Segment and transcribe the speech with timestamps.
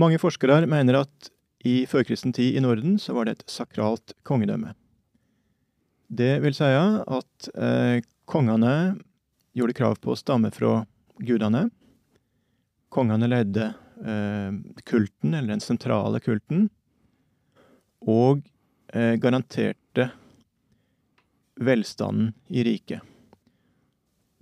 [0.00, 1.30] Mange forskere mener at
[1.64, 4.74] i førkristen tid i Norden så var det et sakralt kongedømme.
[6.10, 8.74] Det vil si at eh, kongene
[9.56, 10.82] gjorde krav på å stamme fra
[11.22, 11.68] gudene.
[12.92, 13.70] Kongene ledde
[14.04, 14.50] eh,
[14.84, 16.68] kulten, eller den sentrale kulten,
[18.04, 18.44] og
[18.92, 20.10] eh, garanterte
[21.54, 23.00] velstanden i riket.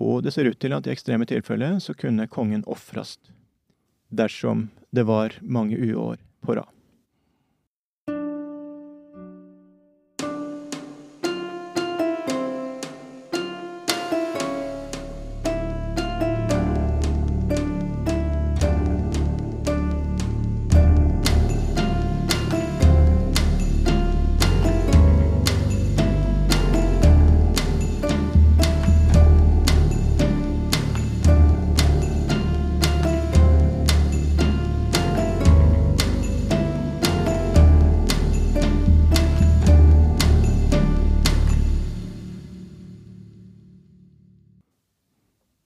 [0.03, 3.19] Og det ser ut til at i ekstreme tilfeller så kunne kongen ofres
[4.11, 6.69] dersom det var många uår på rad.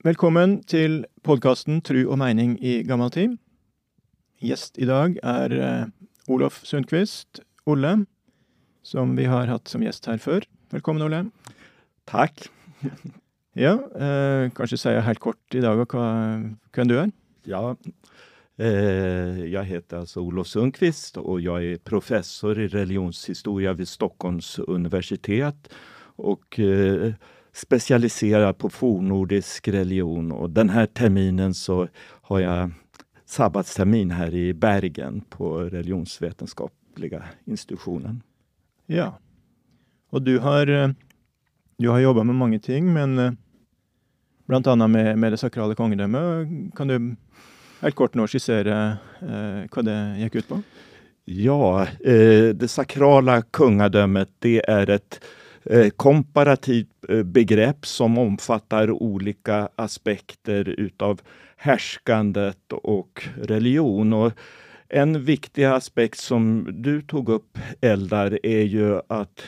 [0.07, 3.33] Velkommen til podkasten Tru og meining i gammel tid.
[4.39, 5.89] Gjest i dag er eh,
[6.31, 8.05] Olof Sundquist, Olle,
[8.87, 10.47] som vi har hatt som gjest her før.
[10.71, 11.25] Velkommen, Olle.
[12.07, 12.47] Takk.
[13.57, 16.07] Ja, eh, kanskje sier jeg helt kort i dag hva,
[16.77, 17.07] hvem du er?
[17.49, 17.71] Ja,
[18.61, 25.73] eh, jeg heter altså Olof Sundqvist og jeg er professor i religionshistoria ved Stockholms universitet.
[26.21, 27.17] Og eh,
[27.57, 31.87] specialiserad på fornordisk religion och den här terminen så
[32.21, 32.71] har jag
[33.25, 38.21] sabbatstermin här i Bergen på religionsvetenskapliga institutionen.
[38.85, 39.19] Ja,
[40.09, 40.89] och du har, eh,
[41.77, 43.31] du har jobbat med många ting, men eh,
[44.45, 46.47] bland annat med, med det sakrala kongedömet.
[46.75, 47.15] Kan du
[47.81, 50.61] helt kort nå skissera eh, vad det gick ut på?
[51.25, 55.21] Ja, eh, det sakrala kungadömet, det är ett
[55.69, 61.21] Eh, komparativt eh, begrepp som omfattar olika aspekter utav
[61.57, 64.13] härskandet och religion.
[64.13, 64.31] Och
[64.89, 69.43] en viktig aspekt som du tog upp, Eldar, är ju att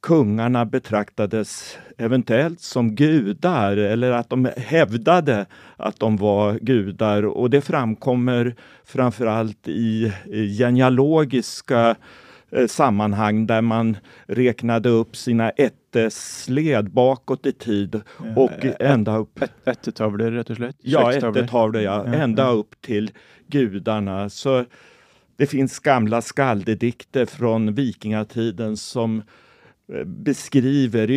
[0.00, 5.46] kungarna betraktades eventuellt som gudar eller att de hävdade
[5.76, 10.12] att de var gudar och det framkommer framförallt i
[10.58, 11.96] genealogiska Eh,
[12.66, 13.96] sammanhang där man
[14.26, 15.16] räknade upp
[15.56, 18.00] ätte ättesled bakåt i tid
[18.36, 19.40] och ja, ända upp...
[19.64, 20.76] Ättetavlor rätt och slätt?
[20.80, 22.04] Ja, ättetavlor ja.
[22.06, 22.14] ja.
[22.14, 23.10] Ända upp till
[23.46, 24.30] gudarna.
[24.30, 24.64] Så
[25.36, 29.22] det finns gamla skaldedikter från vikingatiden som
[29.92, 31.10] eh, beskriver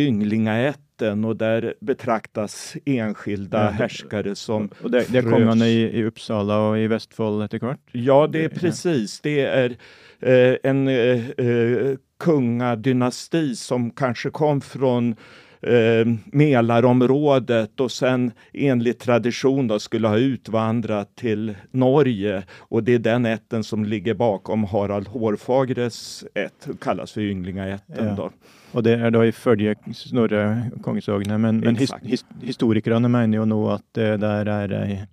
[1.02, 4.70] ynglingaätten och där betraktas enskilda ja, härskare som...
[4.82, 7.80] Och det, det är kungarna i, i Uppsala och i Västfold kvart?
[7.92, 9.20] Ja, det är precis.
[9.20, 9.76] Det är
[10.20, 15.16] Eh, en eh, eh, kungadynasti som kanske kom från
[15.60, 22.42] eh, Mälarområdet och sen enligt tradition då skulle ha utvandrat till Norge.
[22.58, 28.14] Och det är den ätten som ligger bakom Harald Hårfagres ätt, kallas för ynglingaätten.
[28.16, 28.30] Ja.
[28.72, 33.44] Och det är då i följe Snorre kongesagene, men, men his, his, historikerne mener jo
[33.44, 35.06] nå at det där är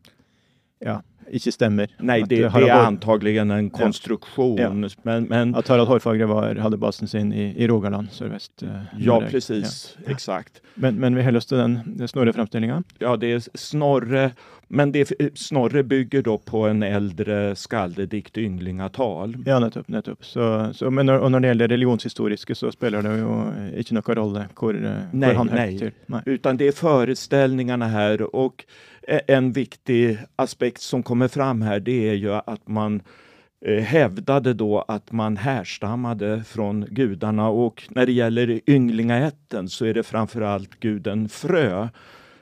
[0.80, 1.02] ja,
[1.32, 1.88] inte stämmer.
[1.98, 4.58] Nej, det, det är antagligen en konstruktion.
[4.58, 4.90] Ja.
[5.02, 8.64] Men, men, att Harald Hårfagre var, hade basen sin i, i Rogaland, sydväst.
[8.64, 8.70] Eh,
[9.00, 9.98] ja, precis.
[10.06, 10.12] Ja.
[10.12, 10.62] Exakt.
[10.76, 12.84] Men, men vi håller oss till den, Snorre-framställningen.
[13.00, 14.32] Ja, det är Snorre,
[14.68, 19.38] men det, Snorre bygger då på en äldre skaldedikt, Ynglingatal.
[19.46, 19.88] Ja, nettopp.
[19.88, 20.26] nettopp.
[20.26, 24.16] Så, så, men när, och när det gäller religionshistoriska så spelar det ju inte någon
[24.16, 25.92] roll var han nej, till.
[26.06, 28.66] Nej, utan det är föreställningarna här och
[29.08, 33.02] en viktig aspekt som kommer fram här, det är ju att man
[33.66, 39.94] eh, hävdade då att man härstammade från gudarna och när det gäller ynglingaätten så är
[39.94, 41.88] det framförallt guden Frö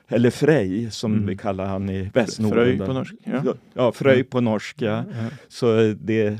[0.08, 1.26] eller Frej som mm.
[1.26, 2.64] vi kallar han i Västnorden.
[2.64, 3.16] Fröj på norska.
[3.24, 5.04] Ja, ja Fröj på norska.
[5.08, 5.28] Ja.
[5.48, 6.38] Så det,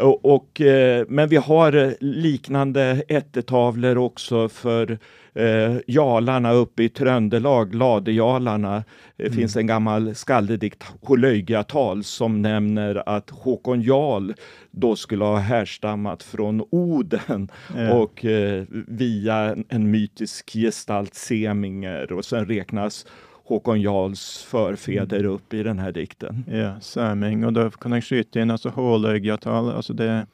[0.00, 4.98] och, och, eh, men vi har liknande ättetavlor också för
[5.34, 8.84] eh, Jalarna uppe i Tröndelag, Ladejalarna.
[9.16, 9.36] Det mm.
[9.36, 14.32] finns en gammal skaldedikt, Holöjgatal, som nämner att Håkon Jarl
[14.70, 17.92] då skulle ha härstammat från Oden ja.
[17.94, 23.06] och eh, via en mytisk gestalt Seminger och sen räknas
[23.48, 25.30] Håkon Jarls förfäder mm.
[25.30, 26.44] upp i den här dikten.
[26.48, 30.26] Ja, Säming och då kan jag skjuta in alltså Hålögjatal, alltså det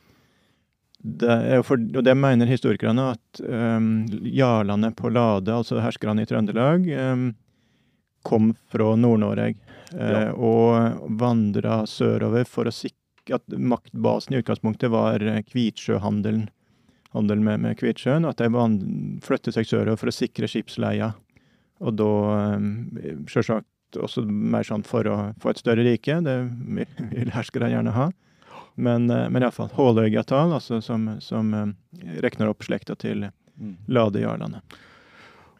[1.06, 6.86] det, for, og det mener historikerne at um, jarlene på Lade, altså herskerne i Trøndelag,
[6.96, 7.26] um,
[8.24, 9.50] kom fra Nord-Norge
[9.92, 10.30] uh, ja.
[10.32, 16.50] og vandra sørover for å sikre och att maktbasen i utgangspunktet var eh, Kvitsjöhandeln,
[17.08, 21.12] handel med, med Kvitsjön, att de flyttade sig söderut för att säkra skipsleia.
[21.78, 22.98] Och då um,
[23.28, 23.64] självklart
[23.96, 26.50] också mer sånt för att få ett större rike, det
[27.10, 28.12] vill härskaren gärna ha.
[28.74, 31.76] Men, eh, men i alla fall Hålögatal, alltså som, som um,
[32.20, 33.28] räknar upp släkta till
[33.60, 33.76] mm.
[33.86, 34.60] Ladejarlarna.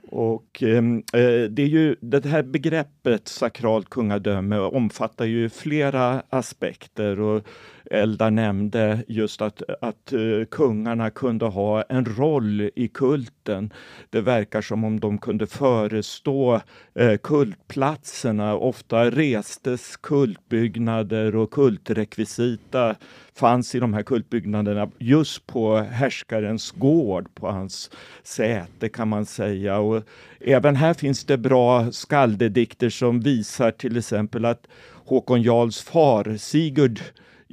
[0.09, 7.21] Och ehm, eh, det är ju det här begreppet sakralt kungadöme omfattar ju flera aspekter
[7.21, 7.47] och
[7.91, 13.73] Eldar nämnde just att, att eh, kungarna kunde ha en roll i kulten.
[14.11, 16.61] Det verkar som om de kunde förestå
[16.95, 18.55] eh, kultplatserna.
[18.55, 22.97] Ofta restes kultbyggnader och kultrekvisita
[23.35, 27.91] fanns i de här kultbyggnaderna just på härskarens gård, på hans
[28.23, 29.79] säte kan man säga.
[29.79, 30.03] Och
[30.41, 34.67] även här finns det bra skaldedikter som visar till exempel att
[35.07, 37.01] Håkon Jarls far Sigurd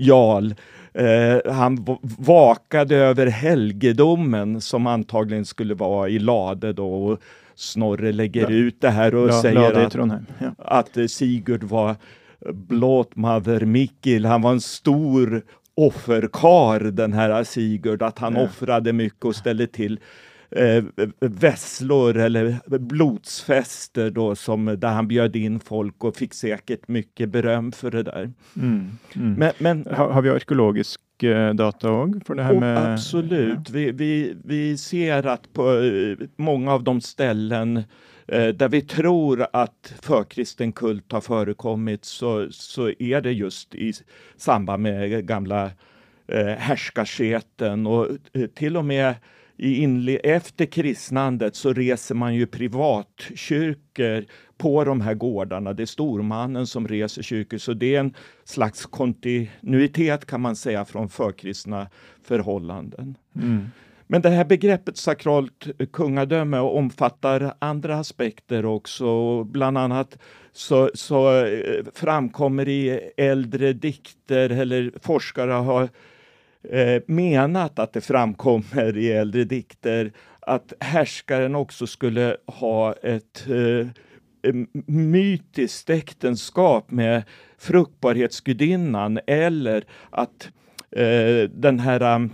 [0.01, 0.53] jarl.
[0.93, 1.85] Eh, han
[2.17, 7.05] vakade över helgedomen som antagligen skulle vara i Lade då.
[7.05, 7.19] Och
[7.55, 8.49] Snorre lägger ja.
[8.49, 10.51] ut det här och ja, säger att, ja.
[10.57, 11.95] att eh, Sigurd var
[12.53, 14.25] blåtmaver Mikkel.
[14.25, 15.41] Han var en stor
[15.75, 19.99] offerkar den här Sigurd, att han offrade mycket och ställde till
[20.51, 20.83] eh,
[21.19, 27.71] vesslor eller blodsfester då som där han bjöd in folk och fick säkert mycket beröm
[27.71, 28.31] för det där.
[28.55, 29.33] Mm, mm.
[29.33, 32.93] Men, men har, har, vi arkeologisk eh, data också för det här med?
[32.93, 33.59] Absolut.
[33.65, 33.73] Ja.
[33.73, 37.77] Vi, vi, vi ser att på eh, många av de ställen
[38.27, 43.93] eh, där vi tror att förkristen kult har förekommit så, så är det just i
[44.37, 45.71] samband med gamla
[46.27, 48.07] eh, härskarsketen och
[48.55, 49.15] till och med
[49.61, 54.25] i efter kristnandet så reser man ju privatkyrkor
[54.57, 55.73] på de här gårdarna.
[55.73, 58.13] Det är stormannen som reser kyrkor, så det är en
[58.43, 61.87] slags kontinuitet kan man säga från förkristna
[62.23, 63.17] förhållanden.
[63.35, 63.65] Mm.
[64.07, 69.43] Men det här begreppet sakralt kungadöme omfattar andra aspekter också.
[69.43, 70.17] Bland annat
[70.51, 75.89] så, så eh, framkommer i äldre dikter, eller forskare har
[76.69, 83.87] eh, menat att det framkommer i äldre dikter att härskaren också skulle ha ett eh,
[84.87, 87.23] mytiskt äktenskap med
[87.57, 90.49] fruktbarhetsgudinnan eller att
[90.91, 92.29] eh, den här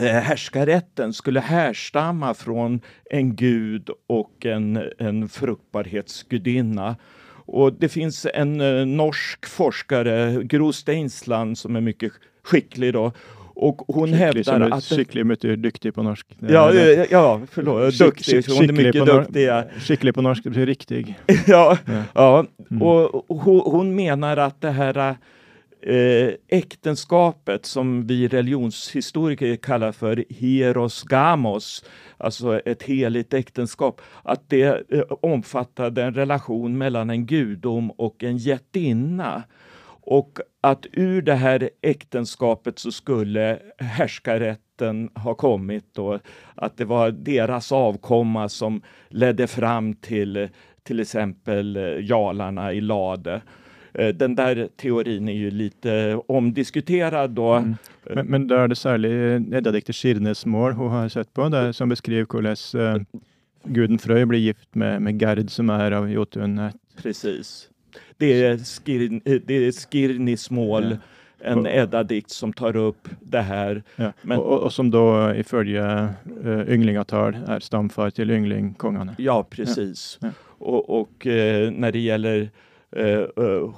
[0.00, 2.80] eh, härskarätten skulle härstamma från
[3.10, 6.96] en gud och en, en fruktbarhetsgudinna.
[7.48, 12.12] Och det finns en eh, norsk forskare, Gro Steinsland, som är mycket
[12.46, 13.12] skicklig då.
[13.58, 14.84] Och hon skicklig, hävdar att...
[14.84, 16.26] Skicklig betyder dyktig på norsk.
[16.38, 17.98] Ja, ja, ja förlåt.
[17.98, 18.44] Duktig.
[18.48, 19.48] Hon är mycket duktig.
[19.78, 21.18] Skicklig på norsk betyder riktig.
[21.26, 22.02] ja, ja.
[22.14, 22.46] ja.
[22.70, 22.82] Mm.
[22.82, 25.16] och hon, hon, menar att det här
[25.86, 31.84] äh, äktenskapet som vi religionshistoriker kallar för hierosgamos,
[32.18, 38.36] alltså ett heligt äktenskap, att det äh, omfattade en relation mellan en gudom och en
[38.36, 39.42] jättinna.
[40.06, 46.18] Och att ur det här äktenskapet så skulle härskarrätten ha kommit då,
[46.54, 50.48] att det var deras avkomma som ledde fram till
[50.82, 53.42] till exempel jarlarna i Lade.
[53.94, 57.52] Eh, den där teorin är ju lite omdiskuterad då.
[57.52, 57.74] Mm.
[58.14, 61.88] Men, men där är det särskilt Edda-dikter Skirnes mål hon har sett på, där, som
[61.88, 63.06] beskriver hur
[63.64, 66.70] guden Fröj blir gift med, med Gerd som är av Jotun.
[67.02, 67.68] Precis.
[68.16, 70.90] Det är, skir, det är Skirnis mål.
[70.90, 70.96] Ja
[71.38, 73.82] en Edda-dikt som tar upp det här.
[73.96, 74.12] Ja.
[74.22, 76.08] Men, och, och, som då i följe
[76.44, 79.14] uh, ynglingatal är stamfar till ynglingkongarna.
[79.18, 80.18] Ja, precis.
[80.20, 80.28] Ja.
[80.28, 80.32] Ja.
[80.66, 82.50] Och, och uh, när det gäller
[82.96, 83.74] uh, uh,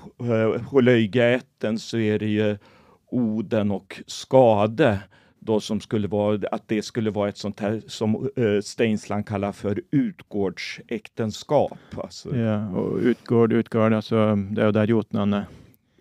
[1.78, 2.56] så är det ju
[3.10, 4.98] Oden och Skade
[5.49, 9.52] då som skulle vara att det skulle vara ett sånt här som uh, Steinsland kallar
[9.52, 11.78] för utgårdsäktenskap.
[11.97, 12.37] Alltså.
[12.37, 15.47] Ja, och utgård, utgård, alltså det är där jotnarna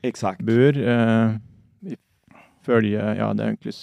[0.01, 0.41] Exakt.
[0.41, 0.77] bor.
[0.77, 1.35] Uh,
[2.67, 3.75] följe, ja det är egentligen,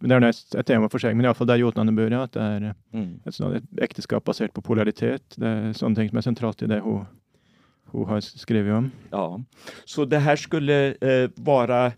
[0.00, 0.20] mm.
[0.20, 2.40] det är ett tema för sig, men i alla fall där jotnarna bor, att det
[2.40, 3.20] är mm.
[3.24, 5.22] ett, sånt, ett äktenskap baserat på polaritet.
[5.36, 7.06] Det är sånt som är centralt i det hon,
[7.84, 8.90] hon har skrivit om.
[9.10, 9.40] Ja,
[9.84, 11.92] så det här skulle eh, vara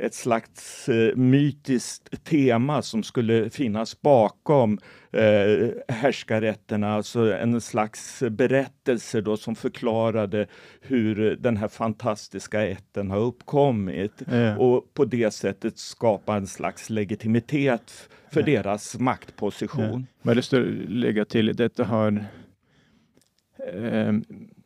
[0.00, 4.78] ett slags eh, mytiskt tema som skulle finnas bakom
[5.12, 10.46] eh, härskarrätterna, alltså en slags berättelse då som förklarade
[10.80, 14.56] hur den här fantastiska ätten har uppkommit ja.
[14.56, 18.46] och på det sättet skapa en slags legitimitet för ja.
[18.46, 20.06] deras maktposition.
[20.10, 20.18] Ja.
[20.22, 22.24] Men det står lägga till, detta har
[23.74, 24.12] eh,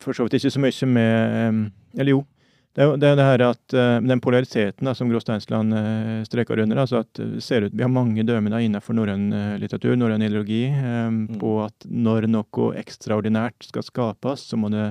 [0.01, 2.27] för så inte så mycket med, eh, eller jo,
[2.73, 7.03] Det det, det her at eh, den polariteten som Gro Steinsland uh, streker under, altså
[7.03, 11.27] at det ser ut, Vi har mange dømmer innenfor norrøn uh, litteratur, norrøn ideologi, um,
[11.27, 11.41] mm.
[11.43, 14.87] på at når noe ekstraordinært skal skapes, så må det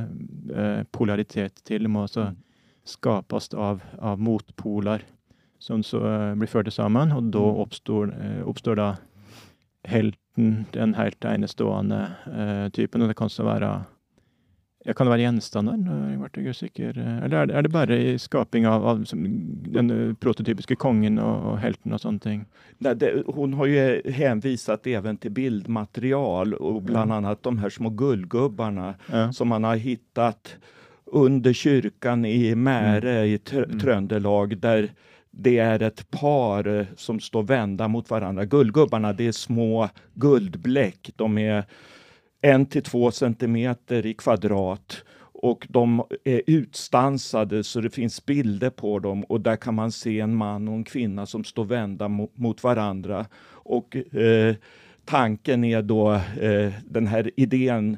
[0.53, 1.81] uh, polaritet til.
[1.81, 2.38] Det må altså mm.
[2.93, 5.07] skapes av, av motpoler
[5.61, 6.01] som så
[6.38, 7.57] blir ført sammen, og da mm.
[7.65, 8.13] oppstår,
[8.50, 8.88] oppstår da
[9.89, 12.00] helten, den helt enestående
[12.73, 13.03] typen.
[13.03, 13.75] Og det kan så være
[14.83, 15.77] ja, kan det være gjenstander?
[16.09, 16.97] Jeg ble usikker.
[16.97, 21.57] Eller er det, er det bare i skaping av, av den prototypiske kongen og, og,
[21.61, 22.43] helten sånne ting?
[22.79, 27.15] Nej, det, hon har ju hänvisat även till bildmaterial och bland ja.
[27.15, 29.33] annat de här små guldgubbarna ja.
[29.33, 30.55] som man har hittat
[31.05, 33.29] under kyrkan i Märe mm.
[33.33, 33.79] i tr mm.
[33.79, 34.91] Tröndelag där
[35.31, 38.45] det är ett par eh, som står vända mot varandra.
[38.45, 41.09] Guldgubbarna, det är små guldbläck.
[41.15, 41.65] De är
[42.41, 45.03] en till två centimeter i kvadrat
[45.41, 50.19] och de är utstansade så det finns bilder på dem och där kan man se
[50.19, 53.25] en man och en kvinna som står vända mot, varandra.
[53.50, 54.55] Och eh,
[55.05, 57.98] tanken är då eh, den här idén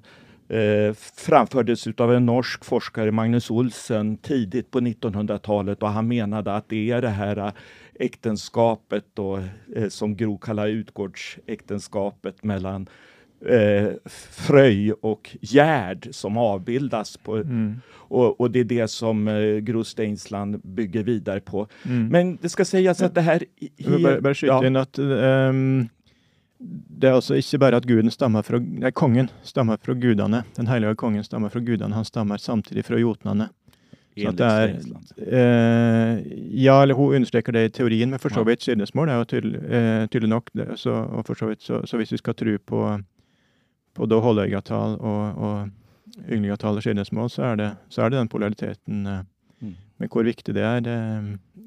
[0.50, 6.70] eh, framfördes av en norsk forskare, Magnus Olsen, tidigt på 1900-talet och han menade att
[6.70, 7.52] det är det här eh,
[8.00, 9.44] äktenskapet då,
[9.76, 12.88] eh, som Gro kallar utgårdsäktenskapet mellan
[13.50, 13.92] eh,
[14.30, 17.18] Fröj och Gerd som avbildas.
[17.18, 17.82] På, mm.
[17.92, 21.68] och, och, det är det som eh, Gro Steinsland bygger vidare på.
[21.86, 22.08] Mm.
[22.08, 23.44] Men det ska sägas att det här...
[24.04, 24.66] Bare, bare skyte ja.
[24.68, 25.90] inn at um,
[26.64, 30.44] det er altså ikke bare at guden stammer fra, nei, kongen stammer fra gudene.
[30.56, 33.50] Den hellige kongen stammer fra gudene, han stammer samtidig fra jotnene.
[34.14, 34.76] Så det er,
[35.26, 36.20] eh,
[36.64, 39.62] ja, eller hun understreker det i teorien, men for så vidt skilnesmål er jo tydelig,
[39.66, 40.52] eh, tydelig nok.
[40.54, 42.84] Det, så, og for så vidt, så, så hvis vi skal tro på
[43.94, 45.70] på da Holløygatall og, og
[46.30, 49.06] Ynglingatall og skilnesmål, så er, det, så er det den polariteten.
[49.08, 49.24] Eh,
[49.62, 49.78] mm.
[49.98, 50.98] Men hvor viktig det er, det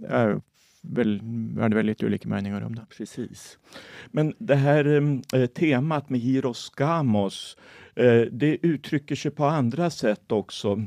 [0.08, 0.44] er jo
[0.88, 1.20] Väl,
[1.60, 2.86] är det väl lite olika meningar om det.
[2.96, 3.58] Precis.
[4.06, 4.86] Men det här
[5.34, 7.56] eh, temat med Hiros Gamos,
[7.94, 10.86] eh, det uttrycker sig på andra sätt också.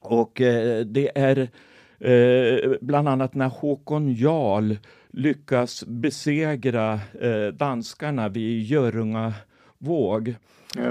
[0.00, 1.48] Och eh, det är
[1.98, 4.74] eh, bland annat när Håkon Jarl
[5.10, 9.34] lyckas besegra eh, danskarna vid Görunga
[9.78, 10.34] våg.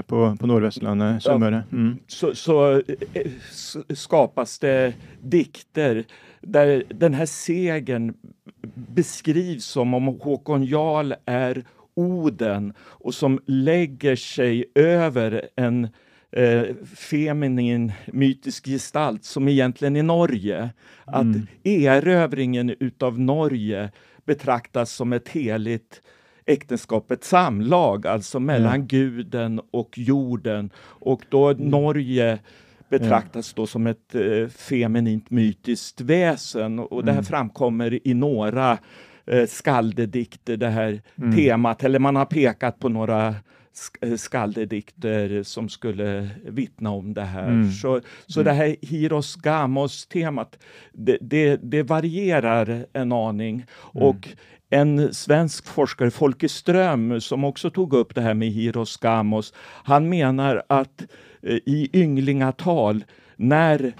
[0.06, 1.62] På, på Nordvästlandet, Sunnmøre.
[1.72, 1.98] Mm.
[2.06, 2.82] Så, så,
[3.14, 3.30] eh,
[3.94, 6.04] skapas det dikter
[6.40, 8.14] där den här segern
[8.74, 11.64] beskrivs som om Håkon Jarl är
[11.94, 15.88] Oden och som lägger sig över en
[16.32, 16.62] eh,
[16.96, 20.70] feminin mytisk gestalt som egentligen är Norge.
[21.04, 21.46] Att mm.
[21.64, 23.90] erövringen utav Norge
[24.24, 26.02] betraktas som ett heligt
[26.46, 28.86] äktenskapet samlag, alltså mellan ja.
[28.86, 30.70] guden och jorden.
[30.78, 31.68] Och då mm.
[31.68, 32.38] Norge
[32.88, 37.06] betraktas då som ett eh, feminint mytiskt väsen och, mm.
[37.06, 37.24] det här mm.
[37.24, 38.78] framkommer i några
[39.26, 41.36] eh, skaldedikter, det här mm.
[41.36, 43.34] temat, eller man har pekat på några
[44.00, 47.48] eh, skaldedikter som skulle vittna om det här.
[47.48, 47.70] Mm.
[47.70, 48.44] Så, så mm.
[48.44, 50.58] det här Hiros Gamos-temat,
[50.92, 53.54] det, det, det, varierar en aning.
[53.54, 54.08] Mm.
[54.08, 54.28] Och
[54.70, 59.54] en svensk forskare, Folke Ström, som också tog upp det här med Hiros Gamos,
[59.84, 61.02] han menar att
[61.42, 63.04] eh, i ynglingatal,
[63.36, 63.92] när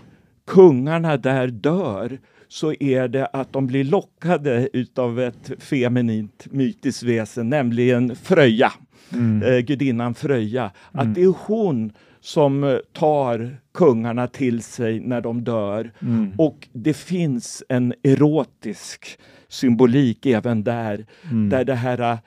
[0.46, 2.18] kungarna där dör,
[2.48, 8.72] så är det att de blir lockade utav ett feminint mytiskt väsen, nämligen Fröja,
[9.12, 9.42] mm.
[9.42, 10.62] eh, gudinnan Fröja.
[10.62, 11.08] Mm.
[11.08, 15.92] Att det är hon som eh, tar kungarna till sig när de dör.
[16.00, 16.32] Mm.
[16.38, 21.48] Och det finns en erotisk symbolik även där, mm.
[21.48, 22.18] där det här äh,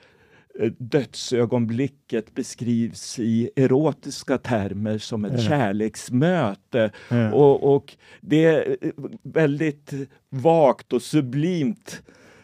[0.78, 5.38] dödsögonblicket beskrivs i erotiska termer som ett ja.
[5.38, 6.90] kärleksmöte.
[7.08, 7.32] Ja.
[7.32, 8.90] Och, och, det är eh,
[9.22, 9.92] väldigt
[10.28, 12.02] vagt och sublimt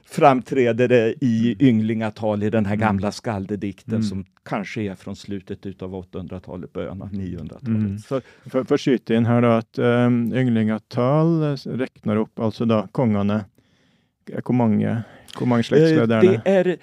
[0.08, 2.86] framträder det i ynglingatal i den här mm.
[2.86, 4.02] gamla skaldedikten mm.
[4.02, 7.66] som kanske är från slutet av 800-talet, början av 900-talet.
[7.66, 7.98] Mm.
[7.98, 13.44] Så, för, för in här då att um, ynglingatal räknar upp alltså då kongarna
[14.26, 15.02] hur många,
[15.40, 16.22] hur många släktsled är
[16.64, 16.78] det?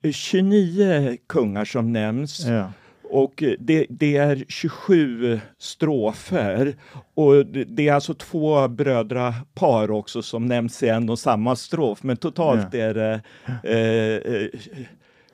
[0.00, 2.46] Det är 29 kungar som nämns.
[2.46, 2.72] Ja.
[3.02, 6.74] Och det, det, är 27 strofer.
[7.14, 12.02] Och det är alltså två brödrapar också som nämns i en och samma strof.
[12.02, 12.80] Men totalt ja.
[12.80, 13.20] är det
[14.52, 14.60] eh,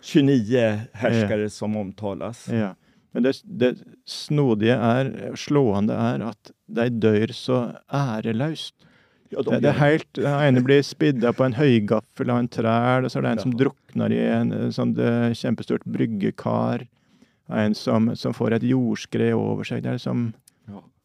[0.02, 1.48] 29 härskare ja.
[1.48, 2.48] som omtalas.
[2.48, 2.74] Ja.
[3.12, 8.74] Men det, det snodiga är, slående är att de dör så ärelöst.
[9.30, 12.48] Ja, de det, det, er helt, Den ene blir spidda på en høygaffel av en
[12.48, 13.46] træl, og så er det en ja.
[13.46, 14.94] som drukner i en sånn
[15.34, 16.86] kjempestort bryggekar.
[17.46, 19.84] En som, som, får et jordskred over seg.
[19.84, 20.32] Det er som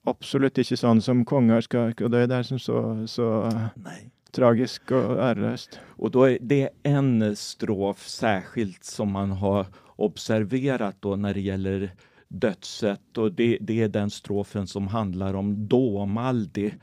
[0.09, 3.27] absolutt ikke sånn som konger skal Og det er som så, så
[3.75, 4.09] Nej.
[4.31, 5.79] tragisk og æreløst.
[5.97, 11.91] Och då är det en strof särskilt som man har observerat då när det gäller
[12.27, 16.73] dödssätt och det, det är den strofen som handlar om Domaldi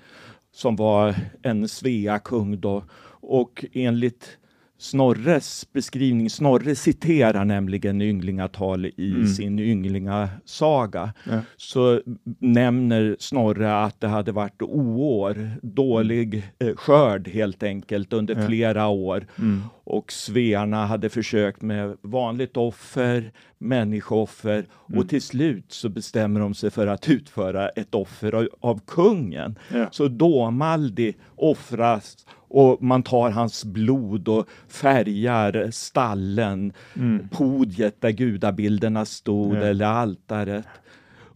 [0.59, 2.85] som var en Svea-kung då.
[3.21, 4.39] Och enligt
[4.81, 9.27] Snorres beskrivning, Snorre citerar nämligen ynglingatal i Mm.
[9.27, 11.41] sin ynglingasaga, Ja.
[11.57, 12.01] så
[12.39, 18.47] nämner Snorre att det hade varit oår, dålig eh, skörd helt enkelt under Ja.
[18.47, 19.61] flera år Mm.
[19.85, 24.99] och svearna hade försökt med vanligt offer, människooffer Mm.
[25.01, 29.59] och till slut så bestämmer de sig för att utföra ett offer av, av kungen.
[29.75, 29.89] Ja.
[29.91, 32.17] Så Domaldi offras
[32.49, 37.29] och man tar hans blod och färgar stallen, Mm.
[37.29, 39.61] podiet där gudabilderna stod Ja.
[39.63, 40.67] eller altaret.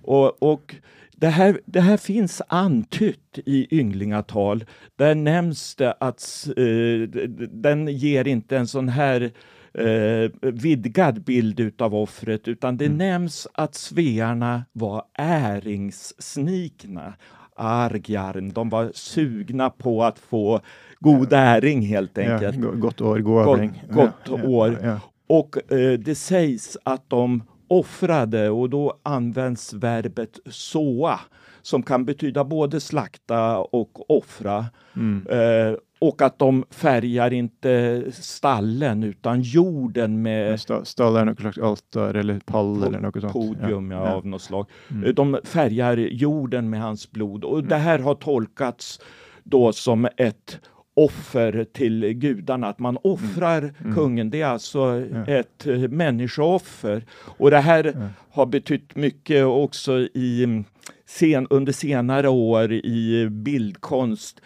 [0.02, 0.74] Och, och
[1.16, 4.64] det, här, det här finns antytt i ynglingatal.
[4.96, 7.08] Där nämns det att eh,
[7.50, 9.30] den ger inte en sån här
[9.74, 12.98] eh, vidgad bild utav offret utan det Mm.
[12.98, 17.14] nämns att svearna var äringssnikna.
[17.56, 20.60] Argjarn, de var sugna på att få
[21.00, 22.60] god äring helt Ja, enkelt.
[22.60, 23.82] go- godt år, god avling.
[23.90, 24.78] gott ja, ja, år.
[24.82, 25.00] Ja.
[25.26, 31.20] Och eh, det sägs att de offrade och då används verbet såa
[31.62, 34.66] som kan betyda både slakta och offra.
[34.96, 35.26] Mm.
[35.30, 41.58] Eh, och att de färgar inte stallen utan jorden med Sta- Stall er noe slags
[41.58, 43.32] altar eller pall Po- eller noe sånt.
[43.32, 44.66] podium ja, av något slag.
[44.90, 45.14] Mm.
[45.14, 49.00] De färgar jorden med hans blod och det här har tolkats
[49.44, 50.60] då som ett
[50.94, 53.94] offer till gudarna, att man offrar Mm.
[53.94, 54.30] kungen.
[54.30, 54.78] Det är alltså
[55.12, 55.26] Ja.
[55.26, 57.04] ett eh, människooffer.
[57.38, 58.08] Och det här Ja.
[58.30, 60.64] har betytt mycket också i mm,
[61.06, 64.40] sen, under senare år i bildkonst.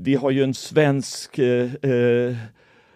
[0.00, 2.36] Vi har ju en svensk eh, eh,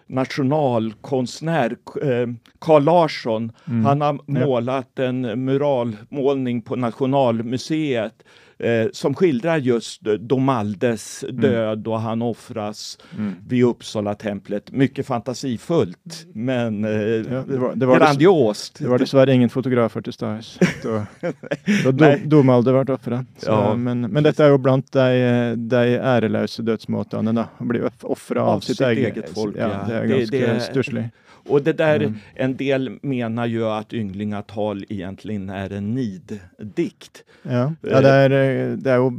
[0.07, 2.27] nationalkonstnär, eh,
[2.59, 3.51] Carl Larsson.
[3.67, 3.85] Mm.
[3.85, 8.23] Han har målat en muralmålning på Nationalmuseet
[8.63, 13.35] eh, som skildrar just Domaldes död och han offras Mm.
[13.47, 14.71] vid Uppsala templet.
[14.71, 18.79] Mycket fantasifullt, men eh, Ja, det var- det var grandiost.
[18.79, 22.21] Det var dessverre ingen fotografer til stades da, da do, Nei.
[22.25, 23.25] Domalde ble ofra.
[23.45, 23.75] Ja.
[23.75, 27.33] Men, men dette er jo blant de, de æreløse dødsmåtene.
[27.35, 27.47] da.
[27.57, 29.83] Han blir ofra av, Av sitt, sitt eget, eget folk, Ja, ja.
[29.87, 31.09] det Det- ganske det- stusslig.
[31.45, 32.15] Och det där, Mm.
[32.35, 37.23] en del menar ju att ynglingatal egentligen är en niddikt.
[37.43, 39.09] Ja, ja det, er, eh, det er jo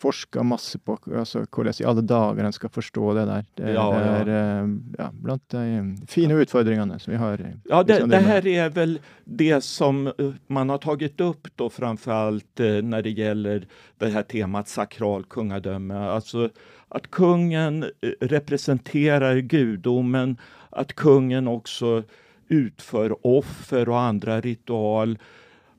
[0.00, 3.44] forska masse på altså, hvordan i alle dager en skal forstå det der.
[3.58, 4.16] Det, Ja, det ja.
[4.20, 5.62] er eh, ja, blant de
[6.08, 7.40] fine utfordringene som vi har.
[7.40, 8.30] i- Ja, det, det Skandinavien.
[8.30, 10.12] här är väl det som eh,
[10.46, 13.66] man har tagit upp då framförallt eh, när det gäller
[13.98, 15.94] det här temat sakral kungadöme.
[15.94, 16.48] Alltså
[16.88, 20.36] att kungen eh, representerar gudomen,
[20.70, 22.02] att kungen också
[22.48, 25.18] utför offer och andra ritual,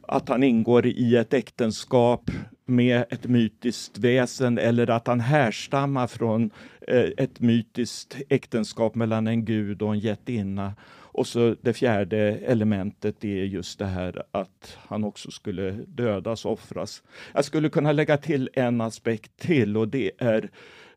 [0.07, 2.31] att han ingår i ett äktenskap
[2.69, 6.51] med ett mytiskt väsen eller att han härstammar från
[6.87, 10.73] eh, ett mytiskt äktenskap mellan en gud och en jättinna.
[11.11, 17.03] Och så det fjärde elementet är just det här att han också skulle dödas, offras.
[17.33, 20.49] Jag skulle kunna lägga till en aspekt till och det är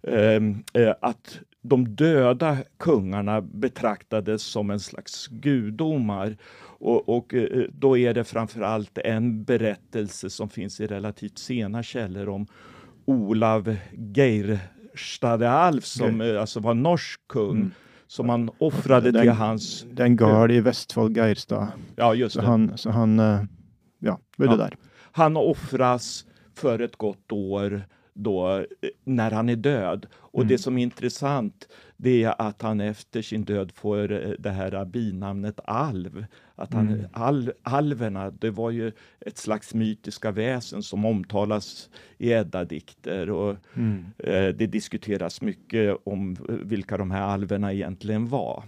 [0.03, 6.37] ehm, eh, att de döda kungarna betraktades som en slags gudomar.
[6.83, 12.29] Och, och eh, då är det framförallt en berättelse som finns i relativt sena källor
[12.29, 12.47] om
[13.05, 13.77] Olav
[14.93, 17.57] Geirstadalf som eh, alltså var norsk kung.
[17.57, 17.71] Mm.
[18.07, 19.87] Som man offrade Den- till hans...
[19.93, 22.47] Det er en gard i Vestfold Geirstad, Ja, just så det.
[22.47, 23.41] han, så han eh,
[23.99, 24.57] ja, Ja.
[24.57, 24.77] der.
[25.13, 28.65] Han offras för ett gott år då,
[29.05, 30.07] när han är död.
[30.15, 30.49] Och Mm.
[30.49, 34.85] det som är intressant det är att han efter sin död får eh, det här
[34.85, 36.25] binamnet alv.
[36.55, 37.07] Att han, Mm.
[37.13, 43.31] al, alverna, det var ju ett slags mytiska väsen som omtalas i Edda-dikter.
[43.31, 44.05] Och, Mm.
[44.19, 48.65] eh, det diskuteras mycket om vilka de här alverna egentligen var.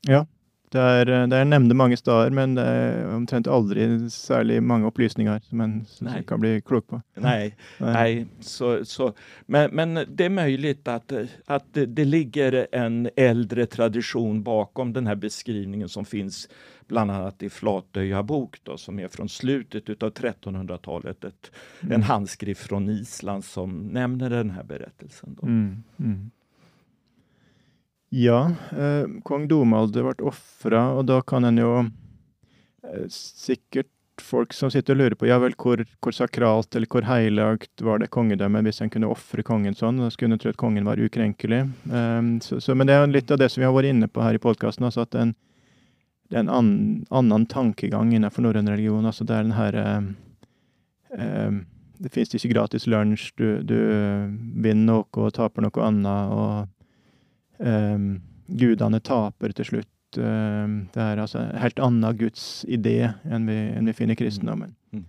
[0.00, 0.26] Ja.
[0.72, 4.88] Det er, eh, det er nevnt mange steder, men det er omtrent aldri særlig mange
[4.88, 6.22] opplysninger som en Nei.
[6.28, 7.02] kan bli klok på.
[7.20, 9.12] Nej, Nej, så, så,
[9.46, 15.06] men, men det är möjligt att, eh, att det, ligger en äldre tradition bakom den
[15.06, 16.48] här beskrivningen som finns
[16.88, 21.24] bland annat i Flatöja bok då, som är från slutet av 1300-talet.
[21.24, 21.50] Ett,
[21.82, 21.94] Mm.
[21.94, 25.36] En handskrift från Island som nämner den här berättelsen.
[25.40, 25.46] Då.
[25.46, 25.82] Mm.
[25.98, 26.30] Mm.
[28.14, 33.88] Ja, eh, kong Domald ble ofra, og da kan en jo eh, sikkert
[34.20, 38.02] folk som sitter och lurer på ja vel, hvor, hvor sakralt eller hvor heilagt var
[38.02, 40.02] det kongedømmet hvis en kunne ofre kongen sånn?
[40.04, 41.62] Da skulle en tro at kongen var ukrenkelig.
[41.88, 44.20] Eh, så, så, men det er litt av det som vi har vært inne på
[44.20, 44.84] her i podkasten.
[44.90, 45.32] Altså at en,
[46.28, 46.70] det er en an,
[47.08, 49.08] annen tankegang innenfor norrøn religion.
[49.08, 49.80] altså Det er den her
[51.96, 53.32] Det fins ikke gratis lunsj.
[53.40, 54.28] Du, du eh,
[54.68, 56.36] vinner noe og taper noe annet.
[56.36, 56.68] og
[57.62, 59.88] um, Gudene taper til slutt.
[60.12, 64.74] Det är alltså en helt annan Guds idé än vi, än vi finner i kristendomen.
[64.92, 65.04] Mm.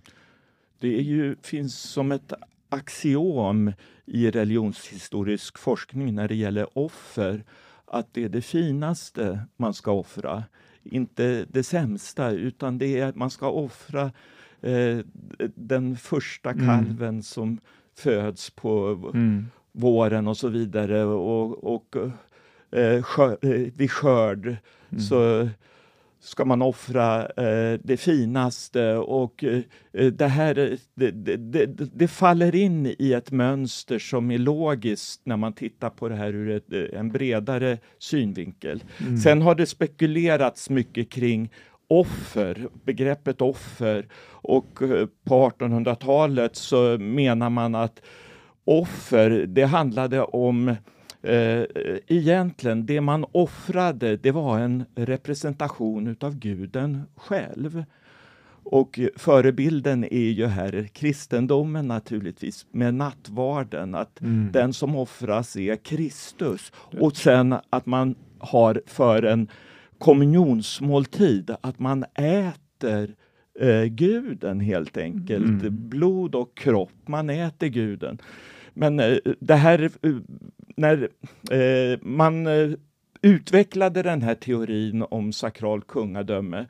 [0.78, 2.32] Det är ju, finns som ett
[2.68, 3.72] axiom
[4.06, 7.44] i religionshistorisk forskning när det gäller offer
[7.86, 10.44] att det är det finaste man ska offra.
[10.82, 14.12] Inte det sämsta, utan det är att man ska offra
[14.60, 14.98] eh,
[15.54, 16.66] den första mm.
[16.66, 17.22] kalven mm.
[17.22, 17.60] som
[17.96, 19.46] föds på mm.
[19.72, 21.04] våren och så vidare.
[21.04, 21.96] Och, och
[22.74, 25.00] eh, skör, eh, vid skörd mm.
[25.00, 25.48] så
[26.24, 29.62] ska man offra eh, det finaste och eh,
[30.12, 35.52] det här det, det, det, faller in i ett mönster som är logiskt när man
[35.52, 38.84] tittar på det här ur ett, eh, en bredare synvinkel.
[39.00, 39.16] Mm.
[39.16, 41.50] Sen har det spekulerats mycket kring
[41.88, 48.02] offer, begreppet offer och eh, på 1800-talet så menar man att
[48.64, 50.74] offer, det handlade om
[51.24, 51.64] Eh,
[52.06, 57.84] egentligen, det man offrade, det var en representation utav guden själv.
[58.64, 64.52] Och förebilden är ju här kristendomen naturligtvis, med nattvarden, att mm.
[64.52, 66.72] den som offras är Kristus.
[66.76, 69.48] Och sen att man har för en
[69.98, 73.14] kommunionsmåltid, att man äter
[73.60, 75.62] eh, guden helt enkelt.
[75.62, 75.88] Mm.
[75.88, 78.18] Blod och kropp, man äter guden.
[78.74, 80.12] Men eh, det här, eh,
[80.76, 81.08] när
[81.50, 82.46] eh, man
[83.22, 86.66] utvecklade den här teorin om sakral kungadöme,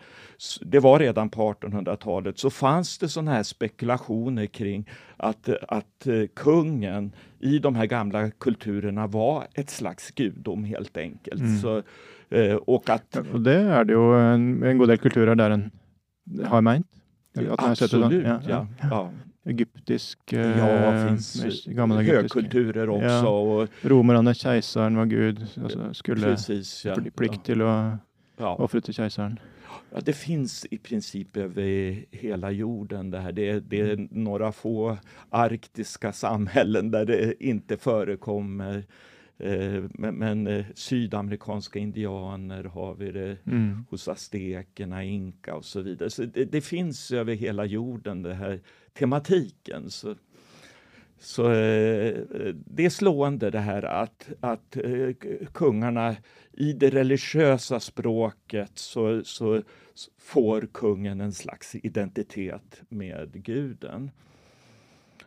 [0.60, 7.12] det var redan på 1800-talet, så fanns det sådana här spekulationer kring att, att kungen
[7.40, 11.40] i de här gamla kulturerna var ett slags gudom helt enkelt.
[11.40, 11.58] Mm.
[11.58, 11.82] Så,
[12.66, 15.70] och, att, och det är det ju en, en god del kulturer där en
[16.44, 16.86] har meint.
[17.58, 18.40] Absolut, ja.
[18.48, 18.66] ja.
[18.90, 19.10] ja
[19.44, 23.06] egyptisk Ja, eh, finns gamla högkulturer också.
[23.06, 23.28] Ja.
[23.28, 26.96] Och, Romarna, kejsaren var gud, alltså skulle precis, ja.
[27.16, 27.96] plikt till att
[28.36, 28.54] ja.
[28.54, 29.38] offra till kejsaren.
[29.94, 33.32] Ja, det finns i princip över hela jorden det här.
[33.32, 34.08] Det, det är mm.
[34.10, 34.98] några få
[35.30, 38.84] arktiska samhällen där det inte förekommer.
[39.38, 43.84] Eh, men, men eh, sydamerikanska indianer har vi det mm.
[43.90, 46.10] hos aztekerna, inka och så vidare.
[46.10, 48.60] Så det, det, finns över hela jorden det här
[48.98, 49.90] tematiken.
[49.90, 50.14] Så,
[51.18, 55.10] så eh, det är slående det här att, att eh,
[55.52, 56.16] kungarna
[56.52, 59.62] i det religiösa språket så, så
[60.18, 64.10] får kungen en slags identitet med guden.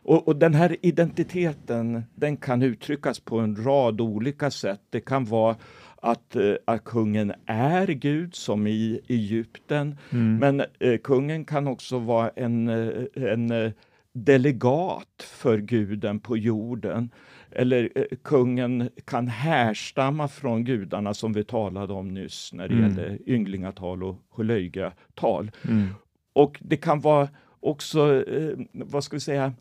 [0.02, 4.80] Och, och, den här identiteten den kan uttryckas på en rad olika sätt.
[4.90, 5.56] Det kan vara
[6.02, 9.98] att, eh, att kungen är Gud, som i Egypten.
[10.10, 10.36] Mm.
[10.36, 13.72] Men eh, kungen kan också vara en, eh, en eh,
[14.12, 17.10] delegat för guden på jorden.
[17.50, 22.90] Eller eh, kungen kan härstamma från gudarna som vi talade om nyss när det mm.
[22.90, 25.50] gäller ynglingatal och holöjgatal.
[25.68, 25.88] Mm.
[26.32, 27.28] Och det kan vara
[27.60, 29.52] också, eh, vad ska vi säga,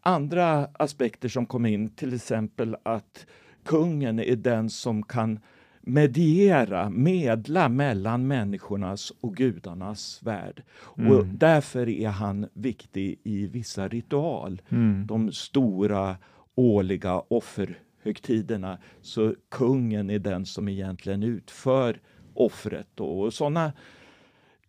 [0.00, 3.26] andra aspekter som kommer in, till exempel att
[3.64, 5.40] kungen är den som kan
[5.88, 10.62] mediera, medla mellan människornas och gudarnas värld.
[10.98, 11.12] Mm.
[11.12, 14.62] Och därför är han viktig i vissa ritual.
[14.68, 15.06] Mm.
[15.06, 16.16] De stora
[16.54, 18.78] årliga offerhögtiderna.
[19.00, 22.00] Så kungen är den som egentligen utför
[22.34, 23.00] offret.
[23.00, 23.72] Och sådana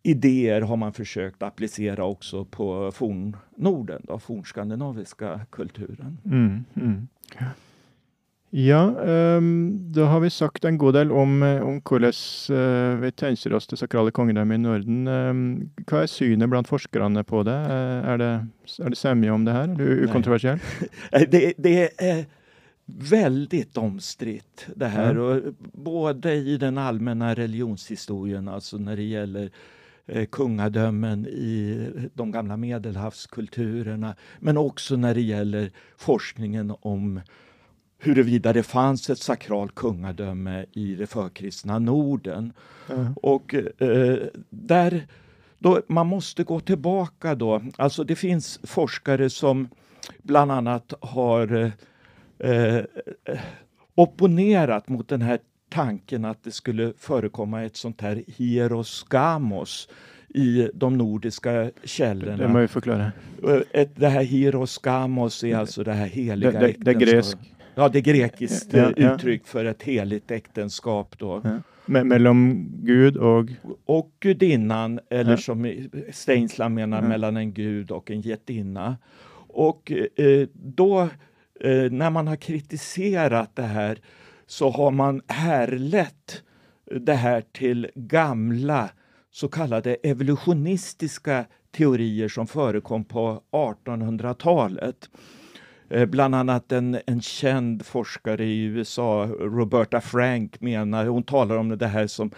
[0.02, 6.18] idéer har man försökt applicera också på fornnorden, då, fornskandinaviska kulturen.
[6.24, 7.08] Mm, mm.
[8.50, 8.80] Ja,
[9.36, 12.14] um, da har vi sagt en god del om, eh, om hvordan
[12.50, 15.02] uh, vi tenker oss det sakrale kongedømmet i Norden.
[15.04, 15.42] Um,
[15.84, 17.58] hva er synet blant forskerne på det?
[17.68, 18.32] Uh, er det,
[18.80, 19.68] er det semje om det her?
[19.68, 20.64] Er det ukontroversielt?
[21.34, 22.24] det, det är
[22.88, 25.10] väldigt omstritt det här.
[25.10, 25.22] Mm.
[25.22, 29.50] Och både i den allmänna religionshistorien, alltså när det gäller
[30.06, 37.20] eh, kungadömen i de gamla medelhavskulturerna, men också när det gäller forskningen om
[37.98, 42.52] huruvida det fanns ett sakral kungadöme i det förkristna Norden.
[42.90, 43.12] Mm.
[43.12, 44.18] Och eh,
[44.50, 45.06] där,
[45.58, 47.62] då, man måste gå tillbaka då.
[47.76, 49.68] Alltså det finns forskare som
[50.22, 51.72] bland annat har
[52.38, 52.80] eh,
[53.94, 59.88] opponerat mot den här tanken att det skulle förekomma ett sånt här hieroskamos
[60.28, 62.36] i de nordiska källorna.
[62.36, 63.12] Det må vi förklara.
[63.44, 67.38] Eh, ett, det här hieroskamos är alltså det här heliga Det, det, det är gresk.
[67.78, 69.14] Ja, det är grekiskt Ja, ja.
[69.14, 71.42] uttryck för ett heligt äktenskap då.
[71.86, 73.50] Me mellan Gud och...
[73.84, 78.96] Och gudinnan, eller som Steinsland menar, mellan en gud och en jättinna.
[79.48, 81.00] Och eh, då,
[81.60, 83.98] eh, när man har kritiserat det här,
[84.46, 86.42] så har man härlett
[87.00, 88.90] det här till gamla
[89.30, 91.44] så kallade evolutionistiska
[91.76, 95.10] teorier som förekom på 1800-talet.
[95.90, 101.78] Eh, Bland annat en, en känd forskare i USA, Roberta Frank, menar, hon talar om
[101.78, 102.30] det här som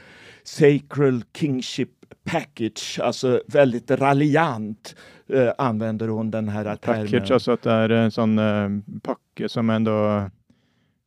[0.45, 1.89] sacred kingship
[2.25, 4.95] package, alltså väldigt raljant
[5.29, 7.33] eh, använder hon den här Package, termen.
[7.33, 8.69] alltså att det är en sån eh,
[9.03, 10.31] packe som ändå...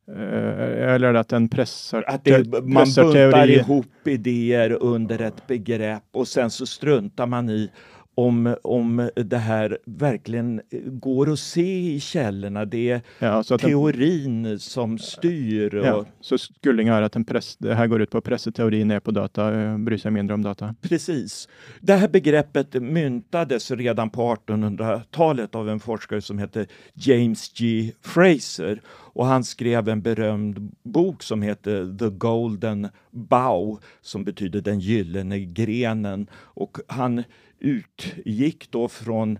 [0.08, 3.48] Eh, eller att den pressar, Att det, man buntar teorier.
[3.48, 7.70] ihop idéer under ett begrepp och sen så struntar man i
[8.14, 12.64] om, om det här verkligen går att se i källorna.
[12.64, 15.74] Det är Ja, att den, teorin som styr.
[15.74, 18.52] Och, ja, så Skulling är att en press, det här går ut på att pressa
[18.52, 20.74] teorin ner på data, eh, bryr sig mindre om data.
[20.80, 21.48] Precis.
[21.80, 27.92] Det här begreppet myntades redan på 1800-talet av en forskare som heter James G.
[28.02, 28.80] Fraser.
[28.86, 35.40] Och han skrev en berömd bok som heter The Golden Bough, som betyder den gyllene
[35.40, 36.26] grenen.
[36.34, 37.24] Och han
[37.64, 39.38] utgick då från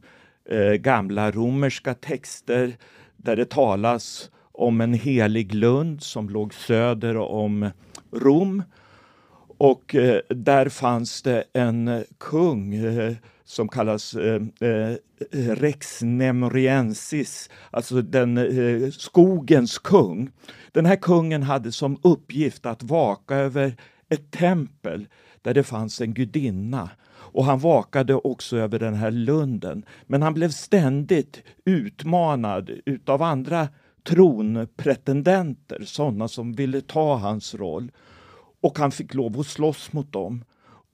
[0.50, 2.76] eh, gamla romerska texter
[3.16, 7.70] där det talas om en helig lund som låg söder om
[8.12, 8.62] Rom.
[9.58, 14.96] Och eh, där fanns det en eh, kung eh, som kallas eh, eh,
[15.32, 20.30] Rex Nemoriensis, alltså den eh, skogens kung.
[20.72, 23.76] Den här kungen hade som uppgift att vaka över
[24.08, 25.08] ett tempel
[25.42, 26.90] där det fanns en gudinna.
[27.34, 29.84] Och han vakade också över den här lunden.
[30.06, 33.68] Men han blev ständigt utmanad utav andra
[34.08, 37.90] tronpretendenter, sådana som ville ta hans roll.
[38.60, 40.44] Och han fick lov att slåss mot dem.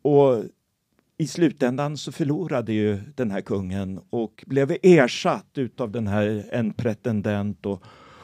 [0.02, 0.44] Och
[1.18, 6.72] i slutändan så förlorade ju den här kungen och blev ersatt utav den här en
[6.72, 7.66] pretendent.
[7.66, 7.82] Och,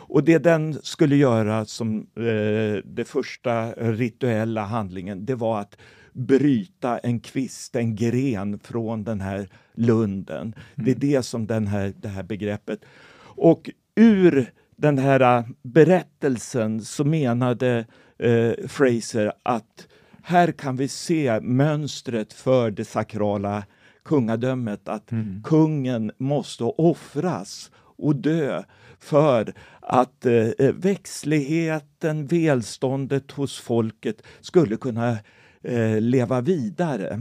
[0.09, 5.77] och det den skulle göra som eh, det första rituella handlingen, det var att
[6.17, 10.55] bryta en kvist, en gren från den här lunden.
[10.75, 12.81] Det är det som den här, det här begreppet.
[13.19, 17.87] Och ur den här äh, berättelsen så menade
[18.19, 19.89] eh, Fraser att
[20.23, 23.65] här kan vi se mönstret för det sakrala
[24.05, 25.11] kungadömet, att
[25.45, 28.63] kungen måste offras och dö
[28.99, 35.19] för att eh, växtligheten, välståndet hos folket skulle kunna
[35.67, 37.21] eh, leva vidare.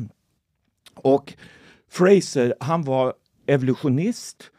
[0.95, 1.33] Och
[1.89, 3.13] Fraser, han var
[3.47, 4.51] evolutionist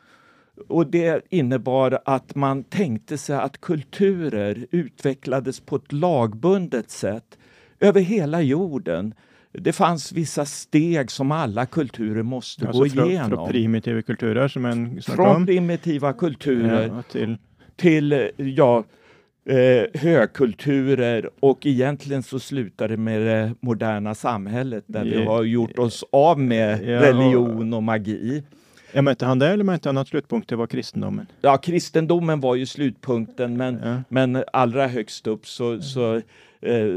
[0.68, 7.38] och det innebar att man tänkte sig att kulturer utvecklades på ett lagbundet sätt
[7.80, 9.14] över hela jorden.
[9.52, 13.30] Det fanns vissa steg som alla kulturer måste Alltså gå från, igenom.
[13.30, 17.36] från primitiva kulturer som en Från primitiva kulturer Ja, till,
[17.76, 18.84] till ja,
[19.46, 25.78] eh, högkulturer och egentligen så slutar det med det moderna samhället där vi har gjort
[25.78, 28.42] oss av med religion och magi.
[28.92, 31.26] ja, inte han det eller inte han att slutpunkten var kristendomen?
[31.40, 34.02] Ja, kristendomen var ju slutpunkten, men, Ja.
[34.08, 36.20] men allra högst upp så, så
[36.60, 36.96] eh,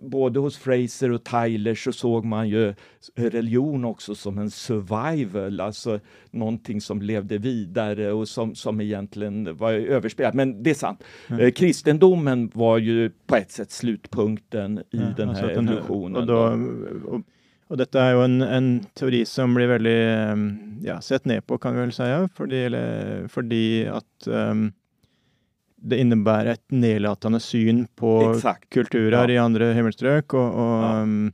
[0.00, 2.74] både hos Fraser och Tyler så såg man ju
[3.16, 9.72] religion också som en survival, alltså någonting som levde vidare och som, som egentligen var
[9.72, 10.34] överspelat.
[10.34, 11.04] Men det är sant.
[11.40, 15.72] Eh, kristendomen var ju på ett sätt slutpunkten i Ja, den alltså här att här-
[15.72, 16.16] evolutionen.
[16.16, 16.38] Och, då,
[17.10, 17.20] och,
[17.66, 21.58] och detta är ju en, en teori som blir väldigt um, ja, sett ner på,
[21.58, 24.72] kan vi väl säga, fordi, eller, fordi at um,
[25.82, 28.70] det innebär ett nedlatande syn på Exakt.
[28.70, 29.30] kulturer Ja.
[29.30, 31.00] i andra himmelströk och, och Ja.
[31.02, 31.32] um,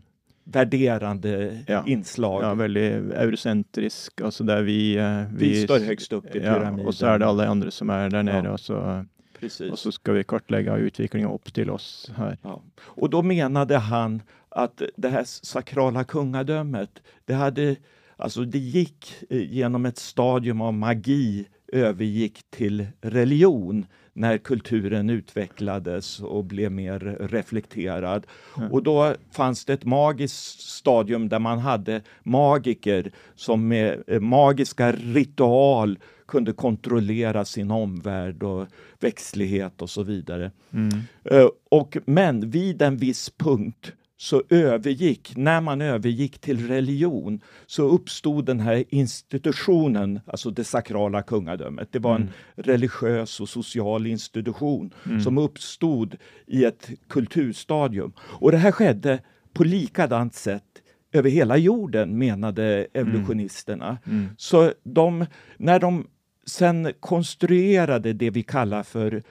[0.49, 1.85] Värderande Ja.
[1.87, 2.43] inslag.
[2.43, 6.87] ja, väldigt eurocentrisk, alltså där vi, eh, vi står högst upp i ja, pyramiden.
[6.87, 8.51] och så är det alla andra som är där nere Ja.
[8.53, 9.05] och, så,
[9.41, 9.73] Precis.
[9.73, 12.39] och så ska vi kartlägga utvecklingen upp till oss här.
[12.43, 12.63] Ja.
[12.81, 16.91] Och då menade han att det här sakrala kungadömet,
[17.25, 17.77] det hade
[18.19, 26.21] Alltså det gick eh, genom ett stadium av magi övergick till religion när kulturen utvecklades
[26.21, 28.27] och blev mer reflekterad.
[28.71, 34.93] Och då fanns det ett magiskt stadium där man hade magiker som med eh, magiska
[34.93, 35.99] ritual
[36.29, 38.67] kunde kontrollera sin omvärld och
[39.01, 40.51] växtlighet och så vidare.
[40.73, 41.01] Mm.
[41.25, 47.89] Eh, Och, men vid en viss punkt så övergick, när man övergick till religion, så
[47.89, 51.89] uppstod den här institutionen, alltså det sakrala kungadömet.
[51.93, 52.33] Det var en mm.
[52.55, 55.21] religiös och social institution mm.
[55.21, 58.13] som uppstod i ett kulturstadium.
[58.19, 59.19] Och det här skedde
[59.53, 63.99] på likadant sätt över hela jorden, menade evolutionisterna.
[64.07, 64.19] Mm.
[64.19, 64.31] mm.
[64.37, 65.27] Så de,
[65.57, 66.07] när de
[66.47, 69.23] sen konstruerade det vi kallar för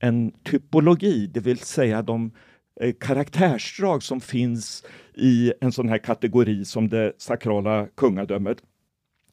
[0.00, 2.30] en typologi, det vill säga de
[2.80, 8.58] eh, karaktärsdrag som finns i en sån här kategori som det sakrala kungadömet,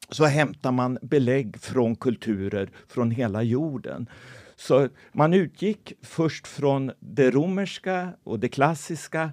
[0.09, 4.09] så hämtar man belägg från kulturer från hela jorden.
[4.55, 9.31] Så man utgick först från det romerska och det klassiska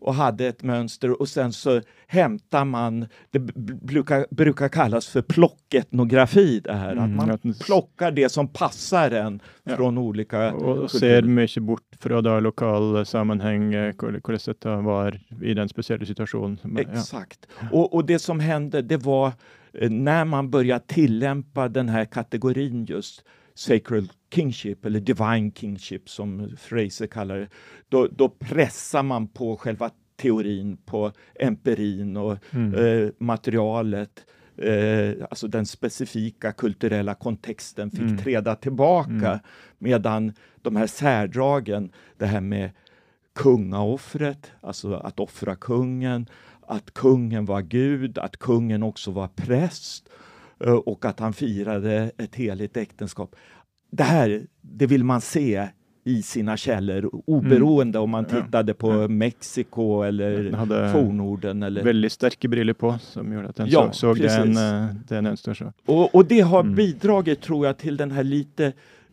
[0.00, 6.60] och hade ett mönster och sen så hämtar man, det brukar, brukar kallas för plocketnografi
[6.60, 9.76] det här, mm, att man plockar det som passar en ja.
[9.76, 15.54] från olika Och, och ser mycket bort från då lokal sammanhang, hur detta var i
[15.54, 16.58] den speciella situationen.
[16.78, 17.46] Exakt.
[17.60, 17.66] Ja.
[17.72, 19.32] Och, och det som hände, det var
[19.72, 26.56] eh, när man började tillämpa den här kategorin just sacred kingship eller divine kingship som
[26.58, 27.48] Fraser kallar det,
[27.88, 32.74] då, då pressar man på själva teorin, på empirin och mm.
[32.74, 34.26] eh, materialet.
[34.56, 38.18] Eh, alltså den specifika kulturella kontexten fick mm.
[38.18, 39.38] träda tillbaka mm.
[39.78, 42.70] medan de här särdragen, det här med
[43.34, 46.26] kungaoffret, alltså att offra kungen,
[46.60, 50.08] att kungen var Gud, att kungen också var präst
[50.64, 53.36] eh, och att han firade ett heligt äktenskap
[53.90, 55.68] det här, det vill man se
[56.04, 58.02] i sina källor oberoende mm.
[58.02, 59.08] om man tittade på ja.
[59.08, 60.52] Mexiko eller
[60.92, 61.62] fornorden.
[61.62, 61.84] Eller...
[61.84, 65.54] Väldigt starka briller på som gjorde att den ja, såg, såg den, eh, den önskar
[65.54, 65.72] så.
[65.86, 66.74] Och, och det har mm.
[66.74, 68.72] bidragit tror jag till den här lite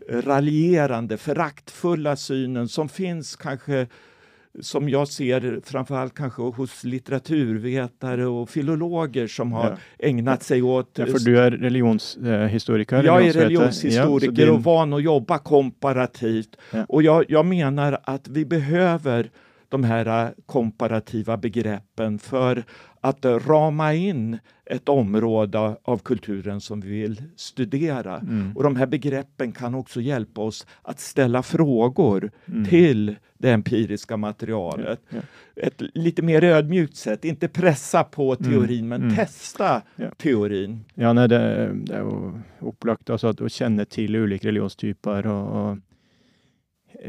[0.09, 3.87] raljerande, föraktfulla synen som finns kanske
[4.61, 10.07] som jag ser framförallt kanske hos litteraturvetare och filologer som har ja.
[10.07, 10.91] ägnat sig åt...
[10.93, 13.03] Ja, för du är religionshistoriker?
[13.03, 14.49] Jag är religionshistoriker ja, din...
[14.55, 16.57] och van att jobba komparativt.
[16.87, 19.29] Och jag, jag menar att vi behöver
[19.69, 22.63] de här komparativa begreppen för
[23.07, 28.17] att rama in ett område av kulturen som vi vill studera.
[28.17, 28.51] Mm.
[28.55, 32.65] Och de här begreppen kan också hjälpa oss att ställa frågor mm.
[32.65, 34.99] till det empiriska materialet.
[35.09, 35.17] Ja,
[35.55, 35.63] ja.
[35.63, 39.01] Ett lite mer ödmjukt sätt, inte pressa på mm, teorin mm.
[39.01, 40.11] men testa ja.
[40.17, 40.85] teorin.
[40.93, 45.77] Ja, nej, det, det är upplagt alltså att, att känna till olika religionstyper och, och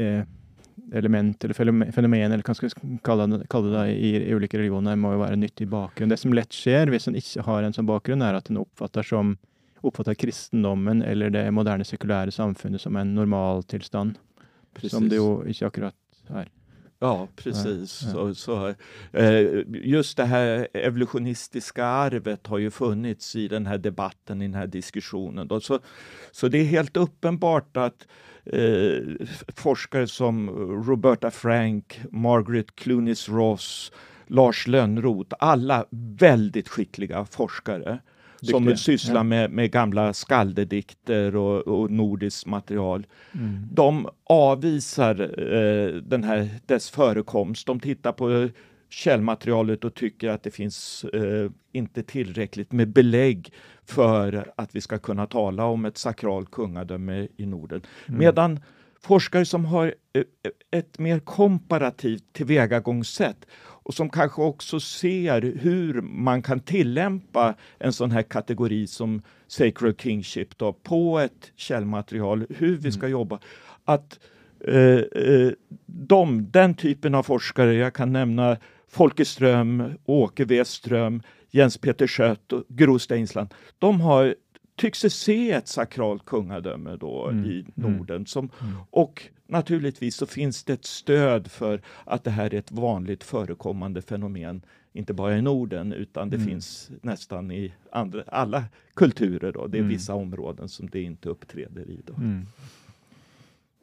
[0.01, 0.23] eh,
[0.93, 1.55] element eller
[1.93, 5.23] fenomen, eller hva skal vi kalle det, kalle det i, i, ulike religioner, må jo
[5.23, 6.13] være nyttig bakgrunn.
[6.13, 9.07] Det som lett skjer hvis en ikke har en sånn bakgrunn, er at en oppfatter,
[9.07, 9.37] som,
[9.83, 14.19] oppfatter kristendommen eller det moderne sekulære samfunnet som en normaltilstand.
[14.87, 15.97] Som det jo ikke akkurat
[16.31, 16.49] er.
[17.01, 18.03] Ja, precis.
[18.03, 18.13] Ja, ja.
[18.13, 18.75] Så, så,
[19.13, 24.55] eh, just det här evolutionistiska arvet har ju funnits i den här debatten, i den
[24.55, 25.49] här diskussionen.
[25.49, 25.61] Då.
[25.61, 25.79] Så,
[26.31, 28.07] så det är helt uppenbart att
[28.53, 30.51] eh, forskare som
[30.87, 33.93] Roberta Frank, Margaret Clunies Ross,
[34.27, 37.99] Lars Lönnroth, alla väldigt skickliga forskare
[38.41, 38.59] Dyktiga.
[38.59, 39.23] som sysslar ja.
[39.23, 43.07] med, med gamla skaldedikter och, och nordiskt material.
[43.33, 43.69] Mm.
[43.73, 47.67] De avvisar eh, den här, dess förekomst.
[47.67, 48.49] De tittar på
[48.89, 53.53] källmaterialet och tycker att det finns eh, inte tillräckligt med belägg
[53.85, 57.83] för att vi ska kunna tala om ett sakralt kungadöme i Norden.
[58.07, 58.19] Mm.
[58.19, 58.61] Medan
[59.01, 60.23] forskare som har eh,
[60.71, 63.47] ett mer komparativt tillvägagångssätt
[63.89, 70.01] och som kanske också ser hur man kan tillämpa en sån här kategori som Sacred
[70.01, 73.13] Kingship då, på ett källmaterial, hur vi ska mm.
[73.13, 73.39] jobba.
[73.85, 74.19] Att
[74.65, 75.51] eh, eh,
[75.87, 78.57] de, den typen av forskare, jag kan nämna
[78.89, 84.35] Folke Ström, Åke Westström, Jens Peter Schött och Gro Steinsland, de har
[84.77, 87.45] tycks se ett sakralt kungadöme då mm.
[87.45, 87.73] i mm.
[87.75, 88.27] Norden.
[88.27, 88.75] Som, mm.
[88.91, 94.03] Och naturligtvis så finns det ett stöd för att det här är ett vanligt förekommande
[94.03, 96.49] fenomen, inte bara i Norden, utan det mm.
[96.49, 99.53] finns nästan i andra, alla kulturer.
[99.53, 99.67] Då.
[99.67, 99.93] Det är mm.
[99.93, 102.01] vissa områden som det inte uppträder i.
[102.07, 102.15] Då.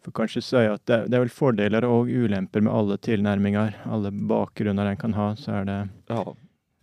[0.06, 4.12] För kanske säga att det, det, är väl fördelar och olämpor med alla tillnärmingar, alla
[4.12, 6.36] bakgrunder en kan ha, så är det ja.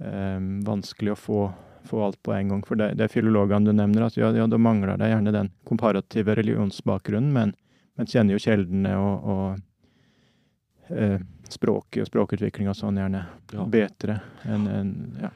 [0.05, 1.53] eh, vanskligt att få
[1.85, 2.63] få alt på en gang.
[2.67, 5.51] For det, det er filologene du nevner, at ja, ja, da mangler det gjerne den
[5.67, 7.55] komparative religionsbakgrunnen, men,
[7.95, 11.21] men kjenner jo kjeldene og, og eh,
[11.51, 13.69] språket og språkutvikling og sånn gjerne ja.
[13.71, 14.93] bedre enn en,
[15.23, 15.31] ja.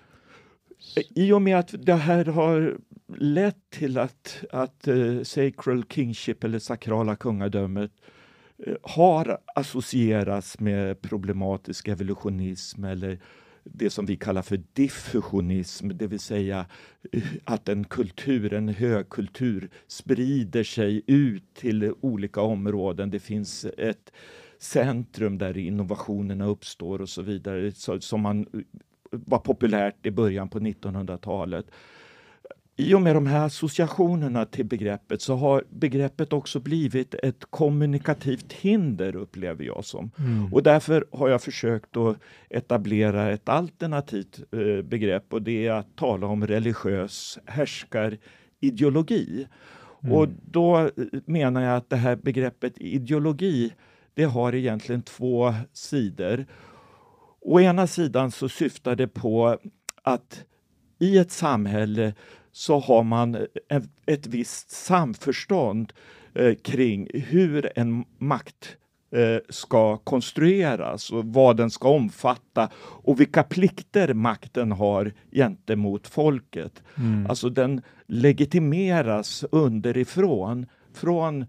[1.15, 2.79] I och med att det här har
[3.17, 7.93] lett till att, att uh, Sacral Kingship eller sakrala kungadömet
[8.67, 13.19] eh, har associerats med problematisk evolutionism eller
[13.73, 16.67] det som vi kallar för diffusionism, det vill säga
[17.13, 23.11] eh, att en kultur, en högkultur, sprider sig ut till olika områden.
[23.11, 24.13] Det finns ett
[24.59, 28.61] centrum där innovationerna uppstår och så vidare, som man eh,
[29.11, 31.67] var populärt i början på 1900-talet
[32.79, 38.53] i och med de här associationerna till begreppet så har begreppet också blivit ett kommunikativt
[38.53, 40.11] hinder upplever jag som.
[40.19, 40.55] Mm.
[40.55, 42.19] Och därför har jag försökt att
[42.51, 49.47] etablera ett alternativt eh, begrepp och det är att tala om religiös härskarideologi.
[50.03, 50.17] Mm.
[50.17, 50.91] Och då eh,
[51.25, 53.73] menar jag att det här begreppet ideologi,
[54.15, 56.47] det har egentligen två sidor.
[57.41, 59.59] Å ena sidan så syftar det på
[60.03, 60.45] att
[60.99, 62.15] i ett samhälle
[62.57, 63.47] så har man
[64.07, 65.93] ett visst samförstånd
[66.35, 68.77] eh, kring hur en makt
[69.11, 76.83] eh, ska konstrueras och vad den ska omfatta och vilka plikter makten har gentemot folket.
[76.99, 77.27] Mm.
[77.27, 81.47] Alltså den legitimeras underifrån, från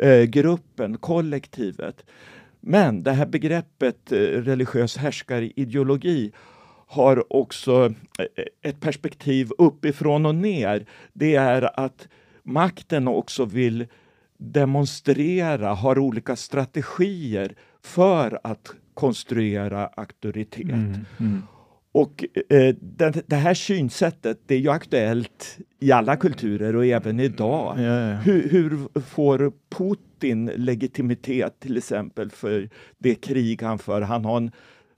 [0.00, 2.04] eh, gruppen, kollektivet.
[2.60, 6.32] Men det här begreppet eh, religiös härskarideologi
[6.94, 10.86] har också eh, ett perspektiv uppifrån och ner.
[11.12, 12.08] Det är att
[12.42, 13.86] makten också vill
[14.38, 20.70] demonstrera, har olika strategier för att konstruera auktoritet.
[20.70, 21.42] Mm, mm.
[21.92, 27.20] Och eh, det, det, här synsättet det är ju aktuellt i alla kulturer och även
[27.20, 27.74] idag.
[27.78, 28.16] Ja, ja.
[28.16, 32.68] Hur, hur, får Putin legitimitet till exempel för
[32.98, 34.00] det krig han för?
[34.00, 34.50] Han har en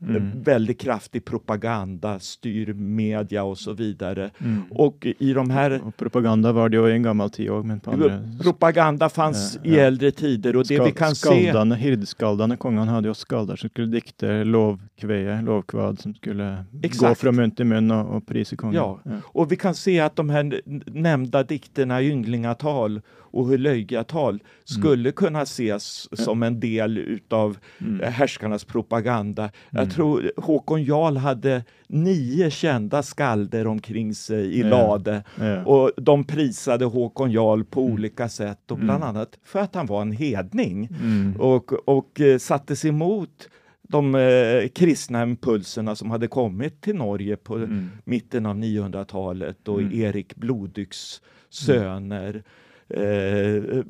[0.03, 0.43] Mm.
[0.43, 4.31] Väldigt kraftig propaganda, styr media och så vidare.
[4.39, 4.63] Mm.
[4.71, 5.81] Och i de här...
[5.87, 8.21] Och propaganda var det ju en gammal tid men på andra...
[8.43, 11.81] Propaganda fanns ja, i äldre tider och det Skal, vi kan skaldane, se...
[11.81, 17.09] Hirdskaldane, kongen hade ju skaldar som skulle dikta lovkveje, lovkvad som skulle Exakt.
[17.09, 18.75] gå från mun till mun och, och prisa kungen.
[18.75, 19.01] Ja.
[19.05, 19.11] ja.
[19.25, 23.01] och vi kan se att de här nämnda dikterna, ynglingatal
[23.37, 25.13] och hur löjliga tal skulle mm.
[25.13, 28.13] kunna ses som en del utav mm.
[28.13, 29.51] Härskarnas propaganda.
[29.87, 30.31] Jag mm.
[30.31, 34.69] tror Håkon Jarl hade nio kända skalder omkring sig i ja.
[34.69, 35.65] Lade ja.
[35.65, 37.93] och de prisade Håkon Jarl på mm.
[37.93, 39.09] olika sätt och bland mm.
[39.09, 41.37] annat för att han var en hedning mm.
[41.39, 43.49] och, och eh, sattes emot
[43.89, 47.91] de eh, kristna impulserna som hade kommit till Norge på mm.
[48.05, 50.01] mitten av 900-talet och mm.
[50.01, 51.21] Erik Blodyks
[51.51, 52.43] söner.
[52.89, 53.83] Eh, eh,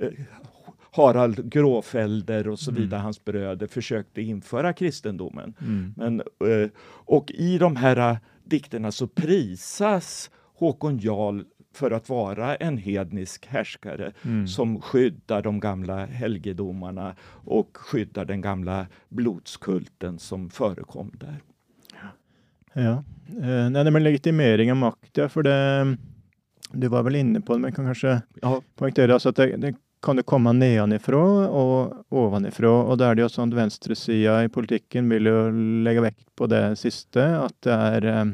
[0.00, 0.10] eh,
[0.96, 2.82] Harald Gråfelder och så mm.
[2.82, 3.04] vidare, mm.
[3.04, 5.54] hans bröder, försökte införa kristendomen.
[5.60, 5.94] Mm.
[5.96, 6.22] Men,
[6.88, 11.42] och i de här dikterna så prisas Håkon Jarl
[11.74, 14.46] för att vara en hednisk härskare mm.
[14.46, 21.40] som skyddar de gamla helgedomarna och skyddar den gamla blodskulten som förekom där.
[22.72, 23.04] Ja,
[23.42, 25.96] eh, nej, men legitimering av makt, ja, för det
[26.72, 28.62] du var väl inne på det, men kan kanske ja.
[28.76, 29.74] poängtera alltså att det, det
[30.06, 32.86] kan det komma nedanifrån och ovanifrån.
[32.86, 35.52] Och där är det ju sånn at venstresida i politiken vill ju
[35.82, 38.24] lägga vekt på det sista, att det är eh,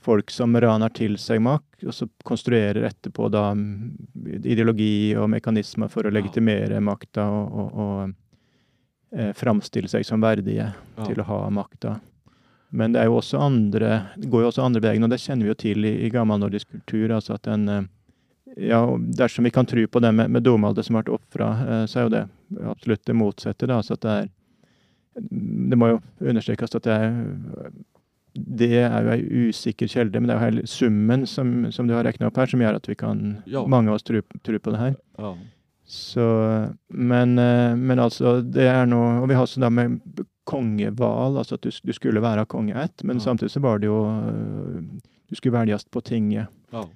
[0.00, 4.06] folk som ranar till sig makt och så konstruerar etterpå da mm,
[4.44, 8.10] ideologi och mekanismer för att legitimera makta och, och, och
[9.18, 11.06] eh, framstille sig som värdiga ja.
[11.06, 12.00] till att ha makta.
[12.68, 15.42] Men det är ju också andra, det går ju också andra vägen och det känner
[15.42, 17.82] vi ju till i, i gammalnordisk kultur, alltså att en eh,
[18.56, 21.98] Ja, dersom vi kan tro på det med, med domalder som varit offra, eh, så
[21.98, 22.28] är det
[22.64, 23.66] absolut det motsatta.
[23.66, 24.28] Då, så att det, är,
[25.70, 27.26] det må ju understrykas att det är
[28.34, 32.04] det är ju en usikker källa, men det är ju summen som, som du har
[32.04, 33.66] räknat upp här som gör att vi kan, ja.
[33.66, 34.94] många av oss tror, på det här.
[35.18, 35.38] Ja.
[35.84, 40.00] Så, men, eh, men alltså, det är nog, och vi har sådär med
[40.44, 43.20] kongeval, alltså att du, du skulle vara konge ett, men ja.
[43.20, 44.82] samtidigt så var det ju, eh,
[45.28, 46.46] du skulle väljas på tinget.
[46.70, 46.88] Ja.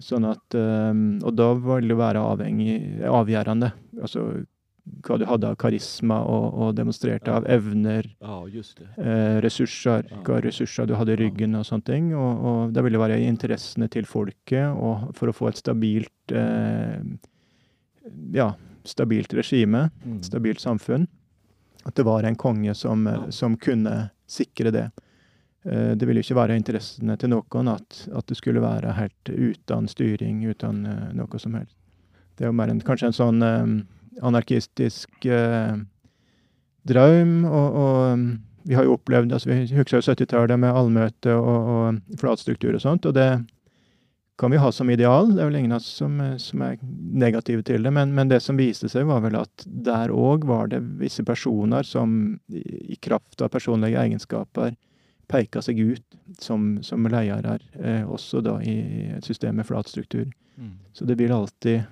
[0.00, 3.72] Sånn at, ehm, och då var det vara avhängig, avgörande.
[4.02, 4.32] Alltså
[4.84, 8.48] vad du hade av karisma och, och demonstrerte av evner, ja,
[8.96, 10.40] eh, resurser, ja.
[10.40, 11.88] resurser du hade i ryggen och sånt.
[11.88, 17.00] Och, och det ville vara intressene till folket och för att få ett stabilt eh,
[18.32, 20.22] ja, stabilt regime, mm.
[20.22, 21.06] stabilt samfunn.
[21.82, 24.90] Att det var en konge som, som kunde sikra det.
[25.64, 29.88] Eh, det ville inte vara intressene till någon att, att det skulle vara helt utan
[29.88, 31.76] styrning, utan uh, något som helst.
[32.36, 33.86] Det är mer en, kanske en sån um,
[34.22, 35.76] anarkistisk uh,
[36.82, 41.88] dröm och, och um, vi har ju upplevt, alltså vi huxar 70-talet med allmöte och,
[41.88, 43.44] och flatstruktur och sånt och det
[44.38, 45.36] kan vi ha som ideal.
[45.36, 46.78] Det är väl ingen som, som är
[47.12, 50.66] negativ till det, men, men det som visade sig var väl att där också var
[50.66, 54.76] det vissa personer som i, i kraft av personliga egenskaper
[55.26, 60.32] peka sig ut som, som ledare, eh, också då i ett system med flat struktur.
[60.56, 60.78] Mm.
[60.92, 61.82] Så det blir alltid,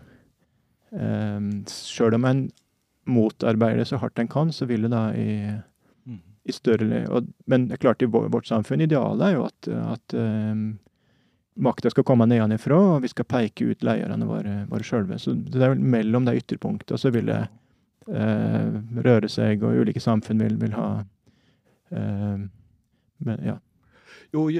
[0.90, 1.40] eh,
[1.98, 2.50] själv om en
[3.04, 5.58] motarbetar så hårt en kan, så vill det då i,
[6.06, 6.18] mm.
[6.44, 7.06] i större...
[7.06, 10.54] Och, men det är klart, i vårt samfund, idealet är ju att, att eh,
[11.54, 15.18] makten ska komma nedanifrån och vi ska peka ut lederne våra, våra själva.
[15.18, 17.48] Så det är väl mellan de ytterpunkterna så vill det
[18.06, 21.04] eh, röra sig och olika samfund vill, vill ha
[21.88, 22.38] eh,
[23.24, 23.60] men, ja.
[24.30, 24.50] Jo,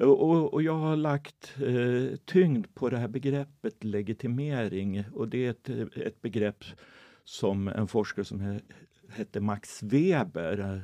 [0.00, 5.50] och, och, jag har lagt eh, tyngd på det här begreppet legitimering och det är
[5.50, 6.64] ett, ett begrepp
[7.24, 8.60] som en forskare som
[9.08, 10.80] hette Max Weber eh,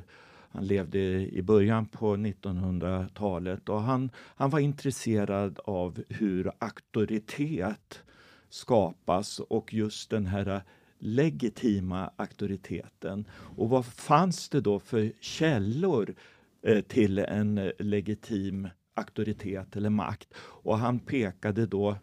[0.53, 0.99] han levde
[1.31, 8.03] i början på 1900-talet och han, han var intresserad av hur auktoritet
[8.49, 10.61] skapas och just den här eh,
[10.99, 13.25] legitima auktoriteten.
[13.57, 16.15] Och vad fanns det då för källor
[16.63, 20.33] Eh, till en eh, legitim auktoritet eller makt?
[20.37, 21.97] Och han pekade då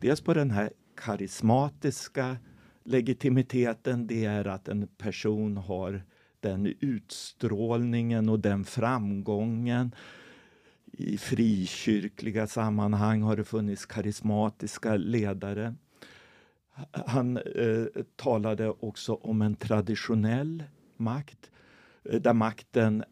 [0.00, 2.36] dels på den här karismatiska
[2.84, 6.02] legitimiteten, det är att en person har
[6.40, 9.94] den utstrålningen och den framgången.
[10.92, 15.74] I frikyrkliga sammanhang har det funnits karismatiska ledare.
[17.06, 20.64] Han eh, talade också om en traditionell
[20.96, 21.50] makt
[22.04, 23.04] eh, där makten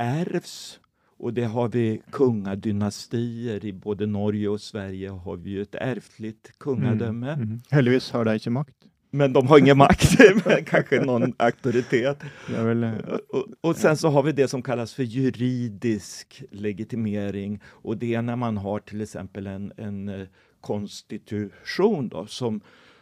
[0.00, 0.80] ärvs
[1.18, 7.32] och det har vi kungadynastier i både Norge och Sverige har vi ett ärftligt kungadöme.
[7.32, 7.60] Mm, mm.
[7.70, 8.74] Heldigvis har de inte makt.
[9.10, 12.22] Men de har ingen makt, men kanske någon auktoritet.
[12.48, 12.84] Väl...
[13.28, 18.22] Och, och, sen så har vi det som kallas för juridisk legitimering och det är
[18.22, 20.26] när man har till exempel en, en eh,
[20.60, 22.60] konstitution då, som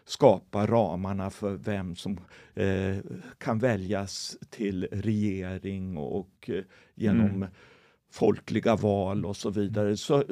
[0.08, 2.20] skapar ramarna för vem som
[2.54, 2.96] eh,
[3.38, 6.62] kan väljas till regering och, eh,
[6.94, 7.48] genom mm.
[8.10, 9.96] folkliga val och så vidare.
[9.96, 10.24] Så,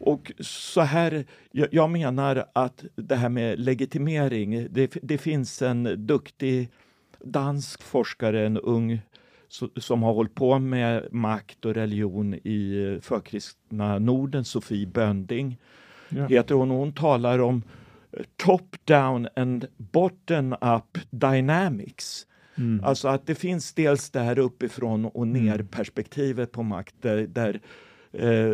[0.00, 6.70] och så här, jag menar att det här med legitimering, det, det finns en duktig
[7.24, 9.00] dansk forskare, en ung
[9.76, 15.58] som har hållit på med makt och religion i förkristna Norden, Sofie Bönding
[16.08, 16.26] ja.
[16.26, 16.70] heter hon.
[16.70, 17.62] Hon talar om
[18.36, 22.26] top down and bottom up dynamics.
[22.54, 22.84] Mm.
[22.84, 25.68] Alltså att det finns dels det här uppifrån och ner mm.
[25.68, 27.60] perspektivet på makt där, där
[28.12, 28.52] eh,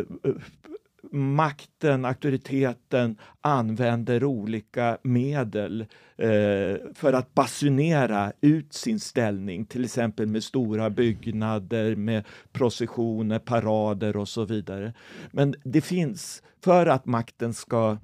[1.11, 5.81] makten, auktoriteten använder olika medel
[6.17, 14.17] eh, för att basunera ut sin ställning, till exempel med stora byggnader, med processioner, parader
[14.17, 14.93] och så vidare.
[15.31, 17.97] Men det finns, för att makten ska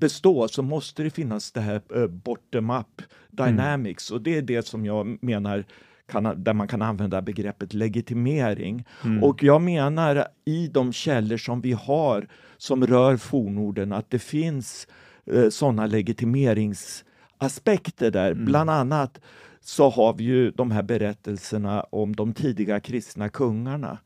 [0.00, 4.16] bestå så måste det finnas det här eh, bottom-up dynamics mm.
[4.16, 5.64] och det är det som jag menar
[6.08, 8.84] kan, där man kan använda begreppet legitimering.
[9.04, 9.24] Mm.
[9.24, 14.88] Och jag menar i de källor som vi har som rör fornorden att det finns
[15.26, 18.30] eh, sådana legitimeringsaspekter där.
[18.30, 18.44] Mm.
[18.44, 19.20] Bland annat
[19.60, 23.98] så har vi ju de här berättelserna om de tidiga kristna kungarna.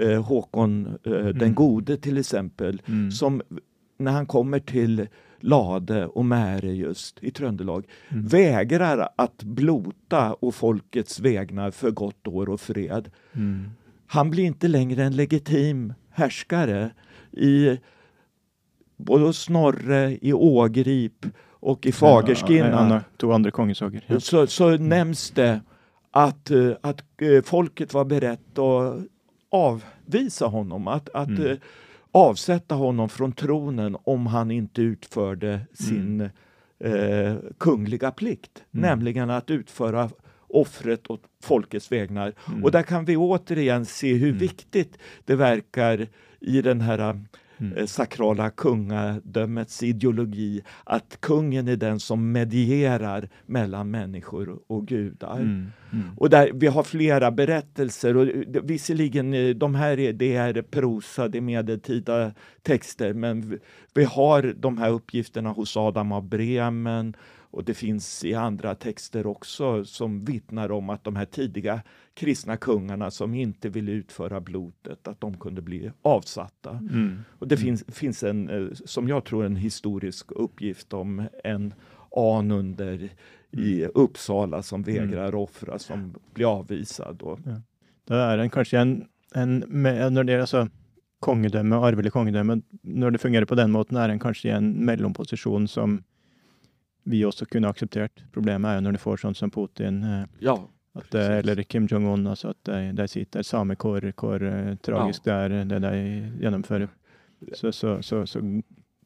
[0.00, 1.38] Eh, Håkon eh, mm.
[1.38, 3.10] den gode till exempel, mm.
[3.10, 3.42] som
[3.98, 5.08] när han kommer till
[5.40, 8.26] Lade och Märe just i Tröndelag mm.
[8.26, 13.10] vägrar att blota och folkets vägnar för gott år och fred.
[13.32, 13.70] Mm.
[14.06, 16.90] Han blir inte längre en legitim härskare
[17.32, 17.78] i
[18.96, 21.92] både Snorre, i Ågrip och i.
[22.00, 24.04] Ja, ja, tog andra konungssager.
[24.06, 24.20] Ja.
[24.20, 24.88] Så, så mm.
[24.88, 25.60] nämns det
[26.10, 28.98] att, eh, att eh, folket var berett att
[29.50, 31.58] avvisa honom, att, att mm.
[32.16, 36.30] Avsätta honom från tronen om han inte utförde sin
[36.80, 37.30] mm.
[37.30, 38.82] eh, kungliga plikt, mm.
[38.82, 40.10] nämligen att utföra
[40.48, 42.32] offret åt folkets vägnar.
[42.48, 42.64] Mm.
[42.64, 44.38] Och där kan vi återigen se hur mm.
[44.38, 46.08] viktigt det verkar
[46.40, 47.20] i den här
[47.58, 47.78] mm.
[47.78, 55.36] Eh, sakrala kungadömets ideologi att kungen är den som medierar mellan människor och gudar.
[55.36, 55.72] Mm.
[55.92, 56.10] Mm.
[56.16, 58.28] Och där, vi har flera berättelser och
[58.62, 62.32] visserligen eh, de här är, det är prosa, det är medeltida
[62.62, 63.60] texter men
[63.94, 67.16] vi har de här uppgifterna hos Adam av Bremen
[67.50, 71.80] och det finns i andra texter också som vittnar om att de här tidiga
[72.16, 76.70] kristna kungarna som inte ville utföra blodet, att de kunde bli avsatta.
[76.70, 77.18] Mm.
[77.38, 77.64] Och det mm.
[77.64, 81.74] finns, finns en, eh, som jag tror, en historisk uppgift om en
[82.16, 83.08] anunder
[83.50, 83.90] i mm.
[83.94, 84.94] Uppsala som mm.
[84.94, 85.40] vägrar mm.
[85.40, 87.22] offra, som blir avvisad.
[87.22, 87.38] Och...
[87.44, 87.60] Ja.
[88.04, 89.04] Det är en, kanske en,
[89.34, 90.68] en, när det är alltså
[91.20, 95.68] kongedømme, arvelig kongedømme, når det fungerer på den måten, er en kanskje i en mellomposisjon
[95.68, 96.02] som
[97.04, 98.24] vi også kunne akseptert.
[98.32, 100.56] Problemet er jo når du får sånn som Putin, eh, Ja,
[100.96, 105.32] at det, eller Kim Jong-un, altså at de, de sitter hvor, hvor eh, tragisk det
[105.32, 106.88] er, det de gjennomfører.
[107.52, 108.40] Så, så, så, så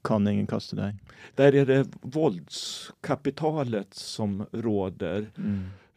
[0.05, 0.95] kan ingen kaste deg.
[1.37, 5.27] där är det våldskapitalet som råder.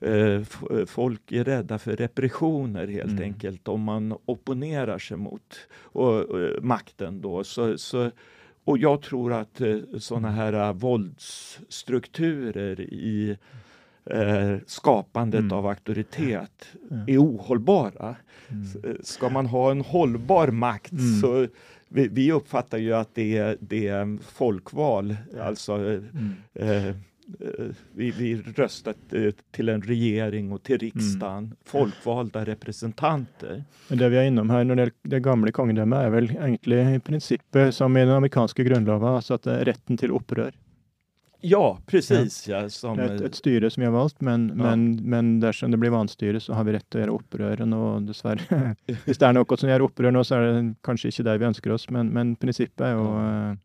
[0.01, 0.41] Eh, eh,
[0.87, 3.23] Folk är rädda för repressioner helt Mm.
[3.23, 7.21] enkelt om man opponerar sig mot och, eh, makten.
[7.21, 7.43] Då.
[7.43, 8.11] Så, så,
[8.63, 13.37] och jag tror att eh, sådana här eh, våldsstrukturer i
[14.05, 15.51] eh, skapandet Mm.
[15.57, 16.65] av auktoritet
[17.07, 18.15] är ohållbara.
[18.49, 18.65] Mm.
[18.83, 21.21] Eh, Ska man ha en hållbar makt Mm.
[21.21, 21.47] så
[21.89, 26.33] vi, vi uppfattar ju att det är, det är folkval, alltså eh, Mm.
[26.53, 26.95] Eh,
[27.93, 28.97] vi, vi röstat
[29.51, 33.63] till en regering och till riksdagen, folkvalda representanter.
[33.87, 37.73] Men det vi er innom her når det det gamle kongedømmet, er vel egentlig prinsippet
[37.73, 40.51] som i den amerikanske grunnlova, altså at det er retten til opprør.
[41.45, 42.47] Ja, precis.
[42.47, 44.55] Ja, som, Det er et, eh, et styre som har valgt, men, Ja.
[44.69, 47.63] men, men dersom det blir vanstyre, så har vi rett til å gjøre opprør.
[47.73, 48.75] Og dessverre
[49.05, 51.49] Hvis det er noe som gjør opprør nå, så er det kanskje ikke det vi
[51.51, 53.57] ønsker oss, men, men prinsippet er jo eh,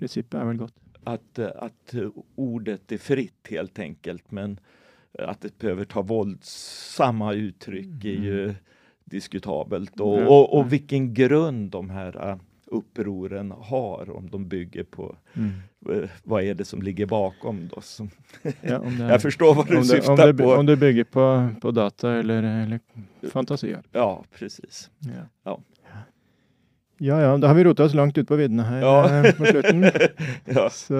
[0.00, 0.74] Prinsippet er vel godt.
[1.04, 1.94] att, eh, att
[2.36, 4.58] ordet är fritt helt enkelt, men
[5.18, 8.54] att det behöver ta våldsamma uttryck är ju
[9.04, 10.00] diskutabelt.
[10.00, 10.26] Och, Ja.
[10.28, 15.16] och, och vilken grund de här upproren har, om de bygger på
[15.90, 17.80] eh, vad är det som ligger bakom då?
[17.80, 18.10] Som,
[18.60, 20.52] Ja, om det, jag förstår vad du om det, syftar om det, på.
[20.52, 22.80] om det bygger på, på data eller, eller
[23.32, 23.82] fantasier.
[23.92, 24.90] Ja, precis.
[25.00, 25.10] Ja.
[25.44, 25.60] Ja.
[26.98, 29.24] ja ja, da har vi rota oss langt ut på viddene her Ja.
[29.26, 29.84] eh, på slutten.
[30.44, 30.94] Ja, Så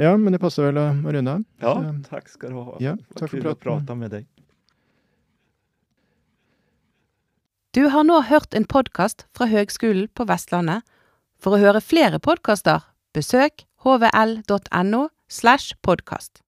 [0.00, 0.38] ja, men det
[0.80, 1.44] å, å runde av.
[1.60, 2.76] ja Så, tack ska du ha.
[2.80, 3.86] ja, Vad for kul att praten.
[3.86, 4.26] prata med dig.
[7.70, 10.82] Du har nå hørt en podkast fra Høgskolen på Vestlandet.
[11.38, 12.82] For å høre flere podkaster,
[13.14, 16.42] besøk hvl.no slash podkast.